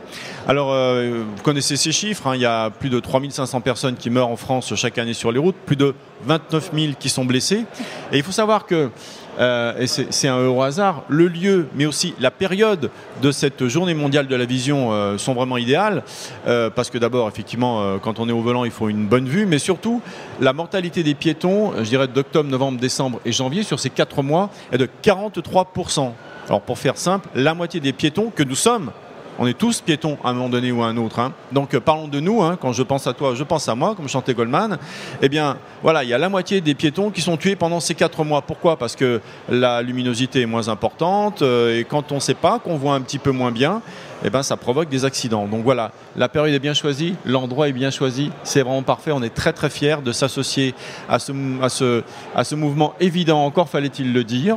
Alors, 0.48 0.72
euh, 0.72 1.22
vous 1.36 1.42
connaissez 1.44 1.76
ces 1.76 1.92
chiffres, 1.92 2.26
hein. 2.26 2.34
il 2.34 2.40
y 2.40 2.46
a 2.46 2.70
plus 2.70 2.90
de 2.90 2.98
3500 2.98 3.60
personnes 3.60 3.94
qui 3.94 4.10
meurent 4.10 4.30
en 4.30 4.36
France 4.36 4.74
chaque 4.74 4.98
année 4.98 5.14
sur 5.14 5.30
les 5.30 5.38
routes, 5.38 5.54
plus 5.64 5.76
de 5.76 5.94
29 6.24 6.70
000 6.74 6.92
qui 6.98 7.08
sont 7.08 7.24
blessés. 7.24 7.66
Et 8.10 8.16
il 8.16 8.24
faut 8.24 8.32
savoir 8.32 8.66
que 8.66 8.90
euh, 9.38 9.78
et 9.78 9.86
c'est 9.86 10.28
un 10.28 10.46
au 10.46 10.62
hasard, 10.62 11.04
le 11.08 11.28
lieu, 11.28 11.68
mais 11.74 11.86
aussi 11.86 12.14
la 12.20 12.30
période 12.30 12.90
de 13.22 13.30
cette 13.30 13.66
journée 13.68 13.94
mondiale 13.94 14.26
de 14.26 14.36
la 14.36 14.44
vision 14.44 14.92
euh, 14.92 15.18
sont 15.18 15.34
vraiment 15.34 15.56
idéales, 15.56 16.02
euh, 16.46 16.70
parce 16.70 16.90
que 16.90 16.98
d'abord, 16.98 17.28
effectivement, 17.28 17.98
quand 18.00 18.18
on 18.18 18.28
est 18.28 18.32
au 18.32 18.40
volant, 18.40 18.64
il 18.64 18.70
faut 18.70 18.88
une 18.88 19.06
bonne 19.06 19.28
vue, 19.28 19.46
mais 19.46 19.58
surtout, 19.58 20.00
la 20.40 20.52
mortalité 20.52 21.02
des 21.02 21.14
piétons, 21.14 21.72
je 21.78 21.88
dirais 21.88 22.08
d'octobre, 22.08 22.48
novembre, 22.48 22.80
décembre 22.80 23.20
et 23.24 23.32
janvier, 23.32 23.62
sur 23.62 23.80
ces 23.80 23.90
quatre 23.90 24.22
mois, 24.22 24.50
est 24.72 24.78
de 24.78 24.88
43%. 25.02 26.12
Alors 26.48 26.60
pour 26.60 26.78
faire 26.78 26.96
simple, 26.96 27.28
la 27.34 27.54
moitié 27.54 27.80
des 27.80 27.92
piétons 27.92 28.30
que 28.34 28.42
nous 28.42 28.54
sommes 28.54 28.90
on 29.38 29.46
est 29.46 29.56
tous 29.56 29.80
piétons 29.80 30.18
à 30.24 30.30
un 30.30 30.32
moment 30.32 30.48
donné 30.48 30.72
ou 30.72 30.82
à 30.82 30.86
un 30.86 30.96
autre. 30.96 31.18
Hein. 31.18 31.32
Donc 31.52 31.74
euh, 31.74 31.80
parlons 31.80 32.08
de 32.08 32.20
nous. 32.20 32.42
Hein. 32.42 32.56
Quand 32.60 32.72
je 32.72 32.82
pense 32.82 33.06
à 33.06 33.12
toi, 33.12 33.34
je 33.34 33.44
pense 33.44 33.68
à 33.68 33.74
moi, 33.74 33.94
comme 33.94 34.08
chantait 34.08 34.34
Goldman. 34.34 34.78
Eh 35.22 35.28
bien, 35.28 35.56
voilà, 35.82 36.04
il 36.04 36.10
y 36.10 36.14
a 36.14 36.18
la 36.18 36.28
moitié 36.28 36.60
des 36.60 36.74
piétons 36.74 37.10
qui 37.10 37.20
sont 37.20 37.36
tués 37.36 37.56
pendant 37.56 37.80
ces 37.80 37.94
quatre 37.94 38.24
mois. 38.24 38.42
Pourquoi? 38.42 38.76
Parce 38.76 38.96
que 38.96 39.20
la 39.48 39.82
luminosité 39.82 40.42
est 40.42 40.46
moins 40.46 40.68
importante 40.68 41.42
euh, 41.42 41.78
et 41.78 41.84
quand 41.84 42.12
on 42.12 42.16
ne 42.16 42.20
sait 42.20 42.34
pas, 42.34 42.58
qu'on 42.58 42.76
voit 42.76 42.94
un 42.94 43.00
petit 43.00 43.18
peu 43.18 43.30
moins 43.30 43.50
bien, 43.50 43.82
eh 44.26 44.30
ben, 44.30 44.42
ça 44.42 44.56
provoque 44.56 44.88
des 44.88 45.04
accidents. 45.04 45.46
Donc 45.46 45.62
voilà, 45.62 45.92
la 46.16 46.28
période 46.28 46.52
est 46.52 46.58
bien 46.58 46.74
choisie, 46.74 47.14
l'endroit 47.24 47.68
est 47.68 47.72
bien 47.72 47.92
choisi, 47.92 48.32
c'est 48.42 48.62
vraiment 48.62 48.82
parfait. 48.82 49.12
On 49.12 49.22
est 49.22 49.32
très 49.32 49.52
très 49.52 49.70
fiers 49.70 49.98
de 50.04 50.10
s'associer 50.10 50.74
à 51.08 51.20
ce, 51.20 52.54
mouvement 52.56 52.94
évident, 52.98 53.44
encore 53.44 53.68
fallait-il 53.68 54.12
le 54.12 54.24
dire. 54.24 54.56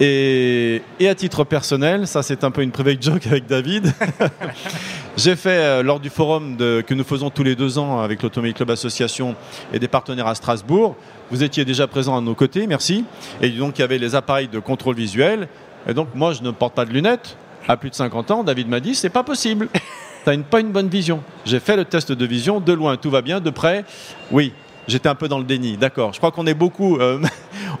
Et, 0.00 0.82
à 1.08 1.14
titre 1.14 1.44
personnel, 1.44 2.06
ça 2.06 2.22
c'est 2.22 2.44
un 2.44 2.50
peu 2.50 2.60
une 2.60 2.72
private 2.72 3.02
joke 3.02 3.26
avec 3.26 3.46
David, 3.46 3.94
j'ai 5.16 5.34
fait 5.34 5.48
euh, 5.48 5.82
lors 5.82 5.98
du 5.98 6.10
forum 6.10 6.56
que 6.58 6.94
nous 6.94 7.04
faisons 7.04 7.30
tous 7.30 7.42
les 7.42 7.54
deux 7.54 7.78
ans 7.78 8.00
avec 8.00 8.22
l'Automobile 8.22 8.52
Club 8.52 8.70
Association 8.70 9.34
et 9.72 9.78
des 9.78 9.88
partenaires 9.88 10.26
à 10.26 10.34
Strasbourg, 10.34 10.94
vous 11.30 11.42
étiez 11.42 11.64
déjà 11.64 11.86
présent 11.86 12.18
à 12.18 12.20
nos 12.20 12.34
côtés, 12.34 12.66
merci. 12.66 13.06
Et 13.40 13.48
donc 13.48 13.78
il 13.78 13.80
y 13.80 13.84
avait 13.84 13.98
les 13.98 14.14
appareils 14.14 14.48
de 14.48 14.58
contrôle 14.58 14.96
visuel. 14.96 15.48
Et 15.88 15.94
donc 15.94 16.08
moi 16.14 16.32
je 16.34 16.42
ne 16.42 16.50
porte 16.50 16.74
pas 16.74 16.84
de 16.84 16.92
lunettes, 16.92 17.38
à 17.68 17.76
plus 17.76 17.90
de 17.90 17.94
50 17.94 18.30
ans, 18.30 18.44
David 18.44 18.68
m'a 18.68 18.80
dit 18.80 18.94
c'est 18.94 19.10
pas 19.10 19.22
possible. 19.22 19.68
Tu 20.24 20.30
n'as 20.30 20.42
pas 20.42 20.60
une 20.60 20.72
bonne 20.72 20.88
vision. 20.88 21.22
J'ai 21.44 21.60
fait 21.60 21.76
le 21.76 21.84
test 21.84 22.10
de 22.10 22.26
vision 22.26 22.60
de 22.60 22.72
loin, 22.72 22.96
tout 22.96 23.10
va 23.10 23.22
bien, 23.22 23.40
de 23.40 23.50
près, 23.50 23.84
oui. 24.30 24.52
J'étais 24.88 25.08
un 25.08 25.16
peu 25.16 25.26
dans 25.26 25.38
le 25.38 25.44
déni, 25.44 25.76
d'accord. 25.76 26.12
Je 26.12 26.18
crois 26.18 26.30
qu'on 26.30 26.46
est 26.46 26.54
beaucoup, 26.54 26.98
euh, 26.98 27.20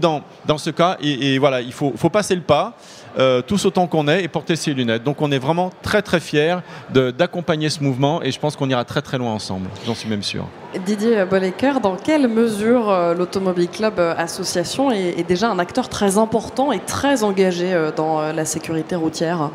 dans, 0.00 0.58
ce 0.58 0.70
cas. 0.70 0.96
Et, 1.02 1.36
voilà, 1.38 1.60
il 1.60 1.72
faut 1.72 2.10
passer 2.10 2.34
le 2.34 2.40
pas. 2.40 2.78
Euh, 3.18 3.40
tous 3.40 3.64
autant 3.64 3.86
qu'on 3.86 4.08
est 4.08 4.24
et 4.24 4.28
porter 4.28 4.56
ses 4.56 4.74
lunettes. 4.74 5.02
Donc 5.02 5.22
on 5.22 5.32
est 5.32 5.38
vraiment 5.38 5.70
très 5.82 6.02
très 6.02 6.20
fiers 6.20 6.58
d'accompagner 6.90 7.70
ce 7.70 7.82
mouvement 7.82 8.22
et 8.22 8.30
je 8.30 8.38
pense 8.38 8.56
qu'on 8.56 8.68
ira 8.68 8.84
très 8.84 9.00
très 9.00 9.16
loin 9.16 9.32
ensemble, 9.32 9.70
j'en 9.86 9.94
suis 9.94 10.08
même 10.08 10.22
sûr. 10.22 10.46
Didier 10.84 11.24
Bollecker, 11.24 11.80
dans 11.82 11.96
quelle 11.96 12.28
mesure 12.28 12.90
euh, 12.90 13.14
l'Automobile 13.14 13.68
Club 13.68 13.98
Association 13.98 14.90
est, 14.90 15.26
déjà 15.26 15.48
un 15.50 15.58
acteur 15.58 15.88
très 15.88 16.18
important 16.18 16.72
et 16.72 16.80
très 16.80 17.24
engagé 17.24 17.74
dans 17.96 18.20
la 18.32 18.44
sécurité 18.44 18.96
routière? 18.96 19.50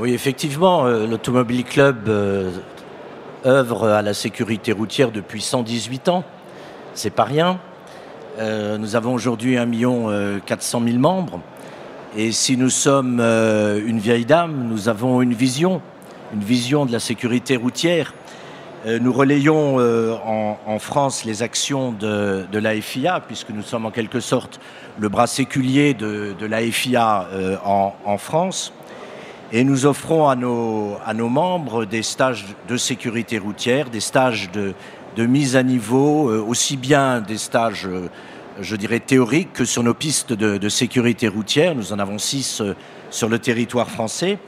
Oui, 0.00 0.12
effectivement, 0.14 0.84
l'Automobile 0.84 1.64
Club 1.64 2.08
œuvre 3.46 3.88
à 3.88 4.02
la 4.02 4.14
sécurité 4.14 4.72
routière 4.72 5.10
depuis 5.10 5.42
118 5.42 6.08
ans. 6.08 6.24
C'est 6.94 7.10
pas 7.10 7.24
rien. 7.24 7.58
Euh, 8.38 8.78
nous 8.78 8.96
avons 8.96 9.12
aujourd'hui 9.12 9.56
1 9.58 9.66
million 9.66 10.08
400 10.46 10.82
000 10.84 10.98
membres. 10.98 11.40
Et 12.16 12.30
si 12.30 12.56
nous 12.56 12.70
sommes 12.70 13.18
euh, 13.20 13.80
une 13.84 13.98
vieille 13.98 14.24
dame, 14.24 14.68
nous 14.68 14.88
avons 14.88 15.20
une 15.20 15.34
vision, 15.34 15.82
une 16.32 16.44
vision 16.44 16.86
de 16.86 16.92
la 16.92 17.00
sécurité 17.00 17.56
routière. 17.56 18.14
Euh, 18.86 18.98
nous 19.00 19.12
relayons 19.12 19.78
en, 19.78 20.78
France 20.78 21.24
les 21.24 21.42
actions 21.42 21.92
de, 21.92 22.46
la 22.52 22.80
FIA, 22.80 23.20
puisque 23.20 23.50
nous 23.50 23.62
sommes 23.62 23.86
en 23.86 23.90
quelque 23.90 24.20
sorte 24.20 24.60
le 24.98 25.08
bras 25.08 25.26
séculier 25.26 25.94
de, 25.94 26.46
la 26.46 26.60
FIA 26.60 27.28
en, 27.64 28.18
France. 28.18 28.72
Et 29.52 29.64
nous 29.64 29.86
offrons 29.86 30.28
à 30.28 30.36
nos, 30.36 30.96
à 31.04 31.14
nos 31.14 31.28
membres 31.28 31.84
des 31.84 32.02
stages 32.02 32.44
de 32.68 32.76
sécurité 32.76 33.38
routière, 33.38 33.90
des 33.90 34.00
stages 34.00 34.50
de, 34.52 34.74
de 35.16 35.26
mise 35.26 35.56
à 35.56 35.62
niveau, 35.62 36.28
euh, 36.30 36.44
aussi 36.46 36.76
bien 36.76 37.20
des 37.20 37.38
stages, 37.38 37.86
euh, 37.86 38.08
je 38.60 38.76
dirais, 38.76 39.00
théoriques 39.00 39.52
que 39.52 39.64
sur 39.64 39.82
nos 39.82 39.94
pistes 39.94 40.32
de, 40.32 40.68
sécurité 40.68 41.28
routière. 41.28 41.74
Nous 41.74 41.92
en 41.92 41.98
avons 41.98 42.18
six 42.18 42.60
euh, 42.60 42.74
sur 43.10 43.28
le 43.28 43.38
territoire 43.38 43.90
français. 43.90 44.38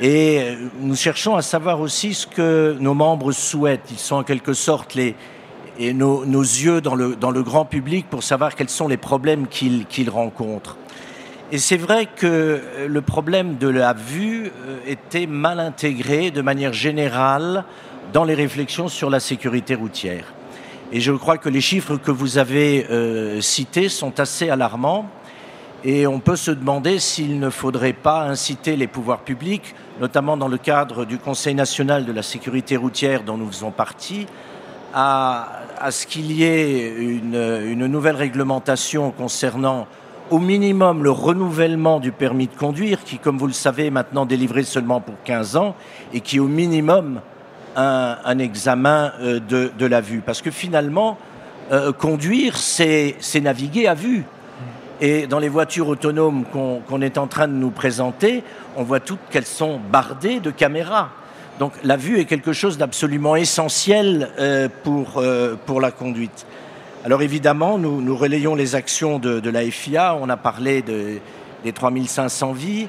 Et 0.00 0.56
nous 0.80 0.96
cherchons 0.96 1.36
à 1.36 1.42
savoir 1.42 1.80
aussi 1.80 2.14
ce 2.14 2.26
que 2.26 2.76
nos 2.80 2.94
membres 2.94 3.32
souhaitent. 3.32 3.88
Ils 3.90 3.98
sont 3.98 4.16
en 4.16 4.22
quelque 4.22 4.54
sorte 4.54 4.94
les, 4.94 5.14
nos, 5.92 6.24
yeux 6.24 6.80
dans 6.80 6.94
le, 6.94 7.16
dans 7.16 7.30
le 7.30 7.42
grand 7.42 7.66
public 7.66 8.06
pour 8.08 8.22
savoir 8.22 8.54
quels 8.54 8.70
sont 8.70 8.88
les 8.88 8.96
problèmes 8.96 9.46
qu'ils 9.46 10.10
rencontrent. 10.10 10.78
Et 11.52 11.58
c'est 11.58 11.76
vrai 11.76 12.06
que 12.06 12.62
le 12.86 13.02
problème 13.02 13.58
de 13.58 13.68
la 13.68 13.92
vue 13.92 14.50
était 14.86 15.26
mal 15.26 15.60
intégré 15.60 16.30
de 16.30 16.40
manière 16.40 16.72
générale 16.72 17.64
dans 18.12 18.24
les 18.24 18.34
réflexions 18.34 18.88
sur 18.88 19.10
la 19.10 19.20
sécurité 19.20 19.74
routière. 19.74 20.24
Et 20.92 21.00
je 21.00 21.12
crois 21.12 21.38
que 21.38 21.48
les 21.48 21.60
chiffres 21.60 21.96
que 21.96 22.10
vous 22.10 22.38
avez 22.38 22.86
euh, 22.90 23.40
cités 23.40 23.88
sont 23.88 24.18
assez 24.18 24.50
alarmants. 24.50 25.08
Et 25.84 26.06
on 26.06 26.18
peut 26.18 26.36
se 26.36 26.50
demander 26.50 26.98
s'il 26.98 27.38
ne 27.38 27.48
faudrait 27.48 27.92
pas 27.92 28.22
inciter 28.22 28.74
les 28.74 28.88
pouvoirs 28.88 29.20
publics, 29.20 29.74
notamment 30.00 30.36
dans 30.36 30.48
le 30.48 30.58
cadre 30.58 31.04
du 31.04 31.16
Conseil 31.16 31.54
national 31.54 32.04
de 32.04 32.12
la 32.12 32.22
sécurité 32.22 32.76
routière 32.76 33.22
dont 33.22 33.36
nous 33.36 33.46
faisons 33.46 33.70
partie, 33.70 34.26
à, 34.92 35.62
ce 35.90 36.06
qu'il 36.06 36.32
y 36.32 36.42
ait 36.42 36.92
une, 36.98 37.36
une, 37.64 37.86
nouvelle 37.86 38.16
réglementation 38.16 39.12
concernant 39.12 39.86
au 40.30 40.40
minimum 40.40 41.04
le 41.04 41.12
renouvellement 41.12 42.00
du 42.00 42.10
permis 42.10 42.48
de 42.48 42.54
conduire, 42.54 43.04
qui, 43.04 43.18
comme 43.18 43.38
vous 43.38 43.46
le 43.46 43.52
savez, 43.52 43.86
est 43.86 43.90
maintenant 43.90 44.26
délivré 44.26 44.64
seulement 44.64 45.00
pour 45.00 45.14
15 45.24 45.56
ans, 45.56 45.76
et 46.12 46.20
qui 46.20 46.40
au 46.40 46.48
minimum 46.48 47.20
un, 47.80 48.38
examen 48.38 49.12
euh, 49.20 49.40
de, 49.40 49.86
la 49.86 50.00
vue. 50.00 50.22
Parce 50.24 50.42
que 50.42 50.50
finalement, 50.50 51.18
euh, 51.72 51.92
conduire, 51.92 52.56
c'est 52.56 53.16
naviguer 53.40 53.86
à 53.86 53.94
vue. 53.94 54.24
Et 55.00 55.26
dans 55.26 55.38
les 55.38 55.48
voitures 55.48 55.88
autonomes 55.88 56.44
qu'on 56.44 57.00
est 57.00 57.16
en 57.16 57.26
train 57.26 57.48
de 57.48 57.54
nous 57.54 57.70
présenter, 57.70 58.44
on 58.76 58.82
voit 58.82 59.00
toutes 59.00 59.20
qu'elles 59.30 59.46
sont 59.46 59.80
bardées 59.90 60.40
de 60.40 60.50
caméras. 60.50 61.08
Donc 61.58 61.72
la 61.84 61.96
vue 61.96 62.18
est 62.18 62.26
quelque 62.26 62.52
chose 62.52 62.76
d'absolument 62.76 63.34
essentiel 63.34 64.28
euh, 64.38 64.68
pour, 64.82 65.22
pour 65.64 65.80
la 65.80 65.90
conduite. 65.90 66.46
Alors 67.02 67.22
évidemment, 67.22 67.78
nous, 67.78 68.14
relayons 68.14 68.54
les 68.54 68.74
actions 68.74 69.18
de, 69.18 69.48
la 69.48 69.62
FIA. 69.70 70.16
On 70.20 70.28
a 70.28 70.36
parlé 70.36 70.82
de, 70.82 71.18
des 71.64 71.72
3500 71.72 72.52
vies. 72.52 72.88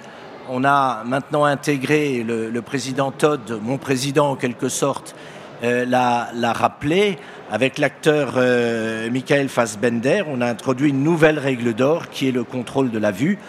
On 0.53 0.65
a 0.65 1.05
maintenant 1.05 1.45
intégré 1.45 2.25
le, 2.27 2.61
président 2.61 3.11
Todd, 3.11 3.57
mon 3.63 3.77
président 3.77 4.31
en 4.31 4.35
quelque 4.35 4.67
sorte, 4.67 5.15
euh, 5.63 5.85
l'a 5.85 6.51
rappelé. 6.51 7.17
Avec 7.49 7.77
l'acteur 7.77 8.33
euh, 8.35 9.09
Michael 9.09 9.47
Fassbender, 9.47 10.23
on 10.27 10.41
a 10.41 10.47
introduit 10.47 10.89
une 10.89 11.05
nouvelle 11.05 11.39
règle 11.39 11.73
d'or 11.73 12.09
qui 12.09 12.27
est 12.27 12.33
le 12.33 12.43
contrôle 12.43 12.91
de 12.91 12.99
la 12.99 13.11
vue. 13.11 13.39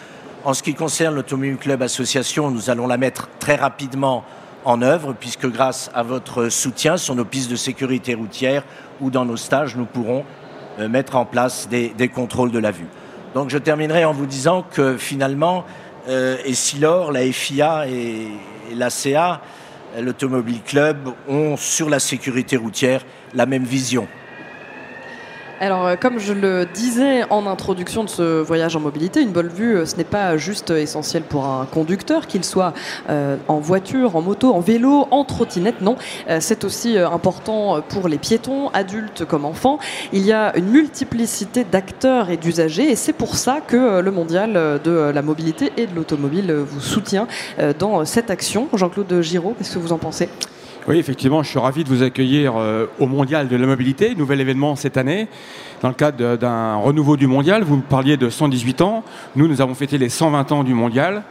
En 0.45 0.55
ce 0.55 0.63
qui 0.63 0.75
concerne 0.75 1.17
l'Automobile 1.17 1.57
Club 1.57 1.83
Association, 1.83 2.53
nous 2.53 2.71
allons 2.71 2.87
la 2.87 2.99
mettre 2.99 3.29
très 3.41 3.57
rapidement 3.57 4.23
en 4.65 4.81
œuvre, 4.81 5.13
puisque 5.13 5.51
grâce 5.51 5.91
à 5.95 6.05
votre 6.05 6.51
soutien 6.51 6.99
sur 6.99 7.17
nos 7.17 7.25
pistes 7.25 7.51
de 7.51 7.57
sécurité 7.57 8.15
routière 8.15 8.63
ou 9.01 9.11
dans 9.11 9.25
nos 9.25 9.37
stages, 9.37 9.75
nous 9.75 9.87
pourrons 9.87 10.25
euh, 10.79 10.89
mettre 10.89 11.17
en 11.17 11.25
place 11.25 11.69
des, 11.69 11.89
des, 11.89 12.07
contrôles 12.07 12.53
de 12.53 12.61
la 12.61 12.71
vue. 12.71 12.87
Donc 13.35 13.51
je 13.51 13.59
terminerai 13.59 14.05
en 14.05 14.13
vous 14.13 14.27
disant 14.27 14.65
que 14.71 14.97
finalement, 14.97 15.65
et 16.09 16.55
Silor, 16.55 17.13
la 17.13 17.31
FIA 17.31 17.87
et, 17.89 18.27
et 18.71 18.75
l'ACA, 18.75 19.41
l'Automobile 20.01 20.63
Club, 20.65 21.11
ont 21.29 21.57
sur 21.57 21.89
la 21.89 22.01
sécurité 22.01 22.57
routière 22.57 23.05
la 23.35 23.47
même 23.47 23.65
vision. 23.65 24.09
Alors, 25.63 25.87
euh, 25.87 25.95
comme 25.95 26.19
je 26.19 26.33
le 26.33 26.67
disais 26.67 27.23
en 27.31 27.47
introduction 27.47 28.03
de 28.03 28.09
ce 28.09 28.41
voyage 28.43 28.75
en 28.75 28.81
mobilité, 28.81 29.23
une 29.23 29.31
bonne 29.31 29.47
vue, 29.47 29.77
euh, 29.77 29.87
ce 29.87 29.95
n'est 29.95 30.03
pas 30.03 30.37
juste 30.37 30.71
essentiel 30.71 31.23
pour 31.23 31.47
un 31.47 31.67
conducteur, 31.67 32.27
qu'il 32.27 32.43
soit 32.43 32.75
euh, 33.09 33.37
en 33.47 33.61
voiture, 33.61 34.17
en 34.17 34.23
moto, 34.23 34.53
en 34.53 34.59
vélo, 34.59 35.07
en 35.13 35.25
trottinette, 35.25 35.81
non. 35.81 35.95
c'est 36.41 36.65
aussi 36.65 36.99
important 36.99 37.81
pour 37.81 38.09
les 38.09 38.19
piétons, 38.19 38.71
adultes 38.71 39.25
comme 39.25 39.45
enfants. 39.45 39.79
Il 40.13 40.27
y 40.27 40.33
a 40.33 40.53
une 40.57 40.67
multiplicité 40.67 41.63
d'acteurs 41.63 42.31
et 42.31 42.37
d'usagers, 42.37 42.91
et 42.91 42.97
c'est 42.97 43.13
pour 43.13 43.37
ça 43.37 43.61
que 43.65 44.01
le 44.01 44.11
mondial 44.11 44.81
de 44.83 45.13
la 45.15 45.23
mobilité 45.23 45.73
et 45.77 45.87
de 45.87 45.95
l'automobile 45.95 46.53
vous 46.53 46.81
soutient 46.81 47.29
dans 47.79 48.05
cette 48.05 48.31
action. 48.31 48.69
Jean-Claude 48.75 49.21
Giraud, 49.21 49.55
qu'est-ce 49.57 49.75
que 49.75 49.79
vous 49.79 49.93
en 49.93 49.99
pensez? 49.99 50.29
Oui, 50.89 50.99
effectivement, 50.99 51.43
je 51.43 51.49
suis 51.49 51.59
ravi 51.59 51.85
de 51.85 51.89
vous 51.89 52.03
accueillir 52.03 52.55
euh, 52.57 52.87
au 52.99 53.07
Mondial 53.07 53.49
de 53.49 53.57
la 53.57 53.67
mobilité, 53.67 54.15
nouvel 54.15 54.41
événement 54.41 54.75
cette 54.75 54.97
année, 54.97 55.29
dans 55.81 55.89
le 55.89 55.95
cadre 55.95 56.37
d'un 56.37 56.77
renouveau 56.77 57.17
du 57.17 57.27
Mondial. 57.27 57.63
Vous 57.63 57.79
parliez 57.79 58.17
de 58.17 58.29
118 58.29 58.81
ans. 58.81 59.05
Nous, 59.37 59.47
nous 59.47 59.61
avons 59.61 59.75
fêté 59.75 59.97
les 59.97 60.09
120 60.09 60.51
ans 60.51 60.65
du 60.65 60.75
Mondial. 60.75 61.23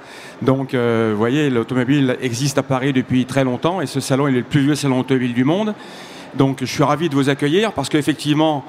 Donc, 0.41 0.73
euh, 0.73 1.09
vous 1.11 1.17
voyez, 1.17 1.49
l'automobile 1.49 2.17
existe 2.21 2.57
à 2.57 2.63
Paris 2.63 2.93
depuis 2.93 3.25
très 3.25 3.43
longtemps 3.43 3.81
et 3.81 3.87
ce 3.87 3.99
salon 3.99 4.27
est 4.27 4.31
le 4.31 4.43
plus 4.43 4.61
vieux 4.61 4.75
salon 4.75 4.99
automobile 4.99 5.33
du 5.33 5.43
monde. 5.43 5.73
Donc, 6.33 6.59
je 6.61 6.65
suis 6.65 6.83
ravi 6.83 7.09
de 7.09 7.15
vous 7.15 7.29
accueillir 7.29 7.73
parce 7.73 7.89
qu'effectivement, 7.89 8.63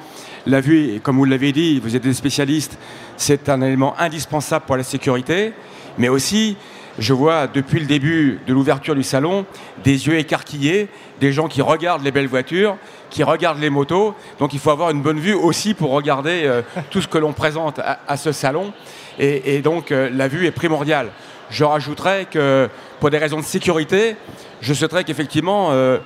La 0.44 0.60
vue, 0.60 0.98
comme 1.00 1.18
vous 1.18 1.24
l'avez 1.24 1.52
dit, 1.52 1.78
vous 1.78 1.94
êtes 1.94 2.02
des 2.02 2.14
spécialistes, 2.14 2.76
c'est 3.16 3.48
un 3.48 3.62
élément 3.62 3.94
indispensable 4.00 4.64
pour 4.66 4.76
la 4.76 4.82
sécurité, 4.82 5.52
mais 5.98 6.08
aussi, 6.08 6.56
je 6.98 7.12
vois 7.12 7.46
depuis 7.46 7.80
le 7.80 7.86
début 7.86 8.40
de 8.46 8.52
l'ouverture 8.52 8.94
du 8.94 9.02
salon 9.02 9.46
des 9.84 10.06
yeux 10.06 10.18
écarquillés, 10.18 10.88
des 11.20 11.32
gens 11.32 11.48
qui 11.48 11.62
regardent 11.62 12.04
les 12.04 12.10
belles 12.10 12.28
voitures, 12.28 12.76
qui 13.10 13.22
regardent 13.22 13.60
les 13.60 13.70
motos. 13.70 14.14
Donc 14.38 14.52
il 14.52 14.58
faut 14.58 14.70
avoir 14.70 14.90
une 14.90 15.02
bonne 15.02 15.20
vue 15.20 15.34
aussi 15.34 15.74
pour 15.74 15.90
regarder 15.90 16.42
euh, 16.44 16.62
tout 16.90 17.00
ce 17.00 17.08
que 17.08 17.18
l'on 17.18 17.32
présente 17.32 17.78
à, 17.78 18.16
ce 18.16 18.32
salon. 18.32 18.72
Et, 19.18 19.60
donc 19.60 19.92
euh, 19.92 20.10
la 20.12 20.28
vue 20.28 20.46
est 20.46 20.52
primordiale. 20.52 21.08
Je 21.50 21.64
rajouterais 21.64 22.26
que 22.30 22.68
pour 22.98 23.10
des 23.10 23.18
raisons 23.18 23.38
de 23.38 23.44
sécurité, 23.44 24.16
je 24.60 24.72
souhaiterais 24.72 25.04
qu'effectivement 25.04 25.68
euh, 25.72 25.98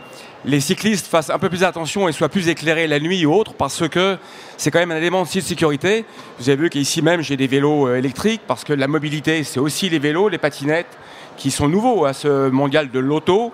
les 0.47 0.61
cyclistes 0.61 1.09
fassent 1.09 1.31
un 1.31 1.39
peu 1.41 1.49
plus 1.49 1.65
attention 1.65 2.09
et 2.09 2.13
soient 2.13 2.29
plus 2.29 2.49
éclairés 2.49 2.87
la 2.87 3.01
nuit 3.01 3.27
ou 3.27 3.35
autre, 3.35 3.53
parce 3.55 3.89
que 3.89 4.17
c'est 4.57 4.71
quand 4.71 4.79
même 4.79 4.93
un 4.93 4.97
élément 4.97 5.23
aussi 5.23 5.39
de 5.39 5.45
sécurité. 5.45 6.05
Vous 6.39 6.49
avez 6.49 6.63
vu 6.63 6.71
qu'ici 6.71 7.03
même 7.03 7.21
j'ai 7.21 7.37
des 7.37 7.49
vélos 7.49 7.89
euh, 7.89 7.97
électriques, 7.97 8.43
parce 8.47 8.63
que 8.63 8.73
la 8.73 8.87
mobilité 8.87 9.43
c'est 9.43 9.59
aussi 9.59 9.89
les 9.91 9.99
vélos, 9.99 10.29
les 10.29 10.39
patinettes, 10.39 10.99
qui 11.37 11.51
sont 11.51 11.69
nouveaux 11.69 12.05
à 12.05 12.13
ce 12.13 12.49
mondial 12.49 12.91
de 12.91 12.99
l'auto. 13.01 13.53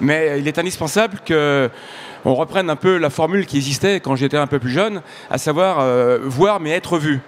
Mais 0.00 0.38
il 0.38 0.46
est 0.46 0.58
indispensable 0.60 1.18
que 1.24 1.68
on 2.24 2.36
reprenne 2.36 2.70
un 2.70 2.76
peu 2.76 2.98
la 2.98 3.10
formule 3.10 3.46
qui 3.46 3.56
existait 3.56 3.98
quand 3.98 4.14
j'étais 4.14 4.36
un 4.36 4.46
peu 4.46 4.60
plus 4.60 4.70
jeune, 4.70 5.02
à 5.30 5.38
savoir 5.38 5.80
euh, 5.80 6.18
voir 6.22 6.60
mais 6.60 6.70
être 6.70 6.98
vu. 6.98 7.20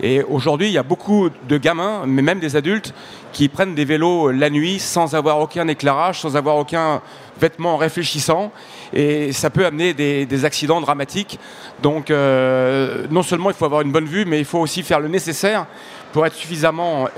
Et 0.00 0.22
aujourd'hui, 0.22 0.68
il 0.68 0.72
y 0.72 0.78
a 0.78 0.84
beaucoup 0.84 1.28
de 1.48 1.58
gamins, 1.58 2.02
mais 2.06 2.22
même 2.22 2.38
des 2.38 2.54
adultes, 2.54 2.94
qui 3.32 3.48
prennent 3.48 3.74
des 3.74 3.84
vélos 3.84 4.30
la 4.30 4.48
nuit 4.48 4.78
sans 4.78 5.14
avoir 5.14 5.40
aucun 5.40 5.66
éclairage, 5.66 6.20
sans 6.20 6.36
avoir 6.36 6.56
aucun 6.56 7.00
vêtement 7.40 7.76
réfléchissant. 7.76 8.52
Et 8.92 9.32
ça 9.32 9.50
peut 9.50 9.66
amener 9.66 9.94
des, 9.94 10.44
accidents 10.44 10.80
dramatiques. 10.80 11.38
Donc, 11.82 12.10
euh, 12.10 13.06
non 13.10 13.22
seulement 13.22 13.50
il 13.50 13.56
faut 13.56 13.64
avoir 13.64 13.82
une 13.82 13.92
bonne 13.92 14.06
vue, 14.06 14.24
mais 14.24 14.38
il 14.38 14.44
faut 14.44 14.60
aussi 14.60 14.82
faire 14.82 15.00
le 15.00 15.08
nécessaire 15.08 15.66
pour 16.12 16.26
être 16.26 16.34
suffisamment 16.34 17.08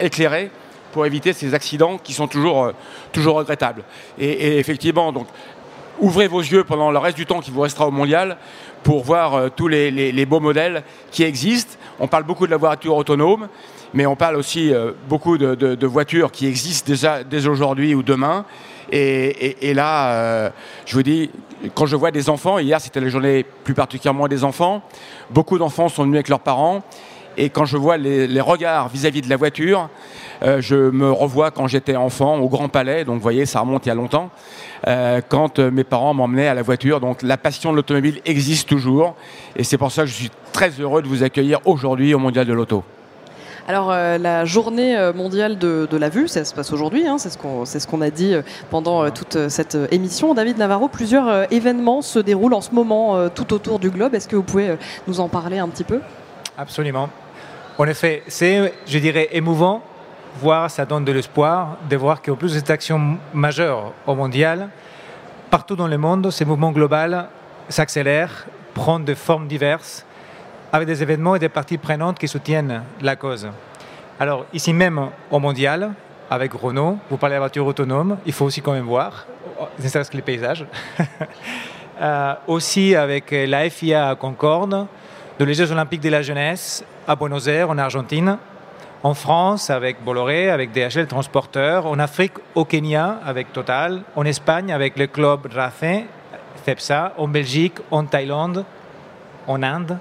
éclairé 0.00 0.50
pour 0.90 1.06
éviter 1.06 1.32
ces 1.32 1.54
accidents 1.54 1.98
qui 1.98 2.12
sont 2.12 2.28
toujours, 2.28 2.64
euh, 2.64 2.72
toujours 3.12 3.36
regrettables. 3.36 3.82
Et, 4.18 4.58
effectivement, 4.58 5.12
donc, 5.12 5.26
ouvrez 5.98 6.28
vos 6.28 6.40
yeux 6.40 6.64
pendant 6.64 6.90
le 6.90 6.98
reste 6.98 7.16
du 7.16 7.26
temps 7.26 7.40
qui 7.40 7.50
vous 7.50 7.60
restera 7.60 7.86
au 7.86 7.90
mondial 7.90 8.36
pour 8.82 9.04
voir 9.04 9.34
euh, 9.34 9.48
tous 9.54 9.68
les, 9.68 10.26
beaux 10.26 10.40
modèles 10.40 10.82
qui 11.10 11.22
existent. 11.22 11.76
On 11.98 12.08
parle 12.08 12.24
beaucoup 12.24 12.46
de 12.46 12.50
la 12.50 12.56
voiture 12.56 12.96
autonome, 12.96 13.48
mais 13.94 14.06
on 14.06 14.16
parle 14.16 14.36
aussi 14.36 14.72
euh, 14.72 14.92
beaucoup 15.08 15.38
de, 15.38 15.86
voitures 15.86 16.30
qui 16.32 16.46
existent 16.46 16.86
déjà 16.86 17.24
dès 17.24 17.46
aujourd'hui 17.46 17.94
ou 17.94 18.02
demain. 18.02 18.44
Et, 18.92 19.74
là, 19.74 20.12
euh, 20.12 20.50
je 20.86 20.94
vous 20.94 21.02
dis, 21.02 21.30
quand 21.74 21.86
je 21.86 21.96
vois 21.96 22.10
des 22.10 22.28
enfants, 22.28 22.58
hier 22.58 22.80
c'était 22.80 23.00
la 23.00 23.08
journée 23.08 23.44
plus 23.64 23.74
particulièrement 23.74 24.28
des 24.28 24.44
enfants, 24.44 24.82
beaucoup 25.30 25.58
d'enfants 25.58 25.88
sont 25.88 26.02
venus 26.02 26.16
avec 26.16 26.28
leurs 26.28 26.40
parents. 26.40 26.82
Et 27.36 27.48
quand 27.48 27.64
je 27.64 27.76
vois 27.76 27.96
les, 27.96 28.40
regards 28.40 28.88
vis-à-vis 28.88 29.22
de 29.22 29.30
la 29.30 29.36
voiture, 29.36 29.88
je 30.42 30.90
me 30.90 31.10
revois 31.10 31.50
quand 31.50 31.68
j'étais 31.68 31.96
enfant 31.96 32.38
au 32.38 32.48
Grand 32.48 32.68
Palais, 32.68 33.04
donc 33.04 33.16
vous 33.16 33.22
voyez, 33.22 33.46
ça 33.46 33.60
remonte 33.60 33.86
il 33.86 33.90
y 33.90 33.92
a 33.92 33.94
longtemps. 33.94 34.30
Euh, 34.88 35.20
quand 35.26 35.58
euh, 35.58 35.70
mes 35.70 35.84
parents 35.84 36.14
m'emmenaient 36.14 36.48
à 36.48 36.54
la 36.54 36.62
voiture. 36.62 37.00
Donc 37.00 37.22
la 37.22 37.36
passion 37.36 37.70
de 37.70 37.76
l'automobile 37.76 38.20
existe 38.24 38.68
toujours 38.68 39.14
et 39.54 39.62
c'est 39.62 39.76
pour 39.76 39.92
ça 39.92 40.02
que 40.02 40.08
je 40.08 40.14
suis 40.14 40.30
très 40.52 40.70
heureux 40.70 41.02
de 41.02 41.08
vous 41.08 41.22
accueillir 41.22 41.60
aujourd'hui 41.66 42.14
au 42.14 42.18
Mondial 42.18 42.46
de 42.46 42.52
l'Auto. 42.52 42.82
Alors 43.68 43.90
euh, 43.90 44.18
la 44.18 44.44
journée 44.44 44.96
mondiale 45.14 45.58
de, 45.58 45.96
la 45.96 46.08
vue, 46.08 46.28
ça 46.28 46.44
se 46.44 46.54
passe 46.54 46.72
aujourd'hui, 46.72 47.06
hein, 47.06 47.18
c'est 47.18 47.30
ce 47.30 47.86
qu'on 47.86 48.00
a 48.00 48.10
dit 48.10 48.34
pendant 48.70 49.10
toute 49.10 49.48
cette 49.48 49.76
émission. 49.90 50.34
David 50.34 50.58
Navarro, 50.58 50.88
plusieurs 50.88 51.52
événements 51.52 52.02
se 52.02 52.18
déroulent 52.18 52.54
en 52.54 52.60
ce 52.60 52.72
moment 52.72 53.28
tout 53.28 53.52
autour 53.52 53.78
du 53.78 53.90
globe. 53.90 54.14
Est-ce 54.14 54.28
que 54.28 54.36
vous 54.36 54.42
pouvez 54.42 54.76
nous 55.06 55.20
en 55.20 55.28
parler 55.28 55.58
un 55.58 55.68
petit 55.68 55.84
peu? 55.84 56.00
Absolument. 56.56 57.08
En 57.78 57.86
effet, 57.86 58.22
c'est, 58.28 58.72
je 58.86 58.98
dirais, 58.98 59.28
émouvant 59.32 59.82
voir, 60.38 60.70
ça 60.70 60.84
donne 60.84 61.04
de 61.04 61.12
l'espoir 61.12 61.78
de 61.88 61.96
voir 61.96 62.22
qu'en 62.22 62.36
plus 62.36 62.52
de 62.52 62.58
cette 62.58 62.70
action 62.70 63.18
majeure 63.34 63.92
au 64.06 64.14
mondial, 64.14 64.68
partout 65.50 65.76
dans 65.76 65.88
le 65.88 65.98
monde, 65.98 66.30
ces 66.30 66.44
mouvements 66.44 66.72
globaux 66.72 67.24
s'accélèrent, 67.68 68.46
prennent 68.74 69.04
des 69.04 69.14
formes 69.14 69.48
diverses, 69.48 70.04
avec 70.72 70.86
des 70.86 71.02
événements 71.02 71.36
et 71.36 71.38
des 71.38 71.48
parties 71.48 71.78
prenantes 71.78 72.18
qui 72.18 72.28
soutiennent 72.28 72.82
la 73.00 73.16
cause. 73.16 73.48
Alors, 74.18 74.46
ici 74.52 74.72
même 74.72 75.08
au 75.30 75.38
mondial, 75.38 75.92
avec 76.30 76.52
Renault, 76.52 76.98
vous 77.10 77.16
parlez 77.16 77.34
de 77.34 77.36
la 77.36 77.40
voiture 77.40 77.66
autonome, 77.66 78.18
il 78.24 78.32
faut 78.32 78.44
aussi 78.44 78.62
quand 78.62 78.72
même 78.72 78.84
voir, 78.84 79.26
ne 79.78 79.88
serait-ce 79.88 80.10
que 80.10 80.16
les 80.16 80.22
paysages. 80.22 80.66
Euh, 82.02 82.32
aussi 82.46 82.94
avec 82.94 83.30
la 83.30 83.68
FIA 83.68 84.08
à 84.08 84.14
Concorde, 84.14 84.86
les 85.38 85.52
Jeux 85.52 85.70
Olympiques 85.70 86.00
de 86.00 86.08
la 86.08 86.22
jeunesse 86.22 86.82
à 87.06 87.14
Buenos 87.14 87.46
Aires, 87.46 87.68
en 87.68 87.76
Argentine, 87.76 88.38
en 89.02 89.14
France 89.14 89.70
avec 89.70 90.02
Bolloré, 90.02 90.50
avec 90.50 90.72
DHL 90.72 91.06
Transporteur, 91.06 91.86
en 91.86 91.98
Afrique 91.98 92.32
au 92.54 92.64
Kenya 92.64 93.20
avec 93.24 93.52
Total, 93.52 94.02
en 94.16 94.24
Espagne 94.24 94.72
avec 94.72 94.98
le 94.98 95.06
club 95.06 95.48
Racing, 95.54 96.06
FEPSA, 96.64 97.14
en 97.16 97.28
Belgique, 97.28 97.78
en 97.90 98.04
Thaïlande, 98.04 98.64
en 99.46 99.62
Inde, 99.62 99.98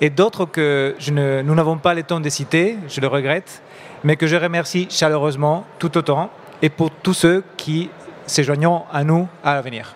et 0.00 0.10
d'autres 0.10 0.44
que 0.44 0.94
nous 1.10 1.54
n'avons 1.54 1.78
pas 1.78 1.94
le 1.94 2.02
temps 2.02 2.20
de 2.20 2.28
citer, 2.28 2.78
je 2.88 3.00
le 3.00 3.06
regrette, 3.06 3.62
mais 4.04 4.16
que 4.16 4.26
je 4.26 4.36
remercie 4.36 4.86
chaleureusement 4.90 5.64
tout 5.78 5.96
autant, 5.96 6.30
et 6.62 6.68
pour 6.68 6.90
tous 6.90 7.14
ceux 7.14 7.44
qui 7.56 7.90
se 8.26 8.42
joignent 8.42 8.82
à 8.92 9.04
nous 9.04 9.28
à 9.42 9.54
l'avenir. 9.54 9.94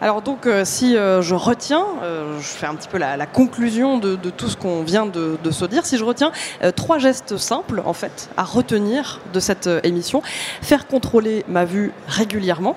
Alors 0.00 0.20
donc, 0.20 0.46
euh, 0.46 0.64
si 0.66 0.96
euh, 0.96 1.22
je 1.22 1.34
retiens, 1.34 1.84
euh, 2.02 2.38
je 2.38 2.46
fais 2.46 2.66
un 2.66 2.74
petit 2.74 2.88
peu 2.88 2.98
la, 2.98 3.24
conclusion 3.26 3.96
de, 3.96 4.16
tout 4.30 4.48
ce 4.48 4.56
qu'on 4.56 4.82
vient 4.82 5.06
de, 5.06 5.50
se 5.50 5.64
dire, 5.64 5.86
si 5.86 5.96
je 5.96 6.04
retiens 6.04 6.32
trois 6.74 6.98
gestes 6.98 7.38
simples, 7.38 7.82
en 7.84 7.94
fait, 7.94 8.28
à 8.36 8.44
retenir 8.44 9.20
de 9.32 9.40
cette 9.40 9.68
émission. 9.84 10.22
Faire 10.60 10.86
contrôler 10.86 11.44
ma 11.48 11.64
vue 11.64 11.92
régulièrement. 12.08 12.76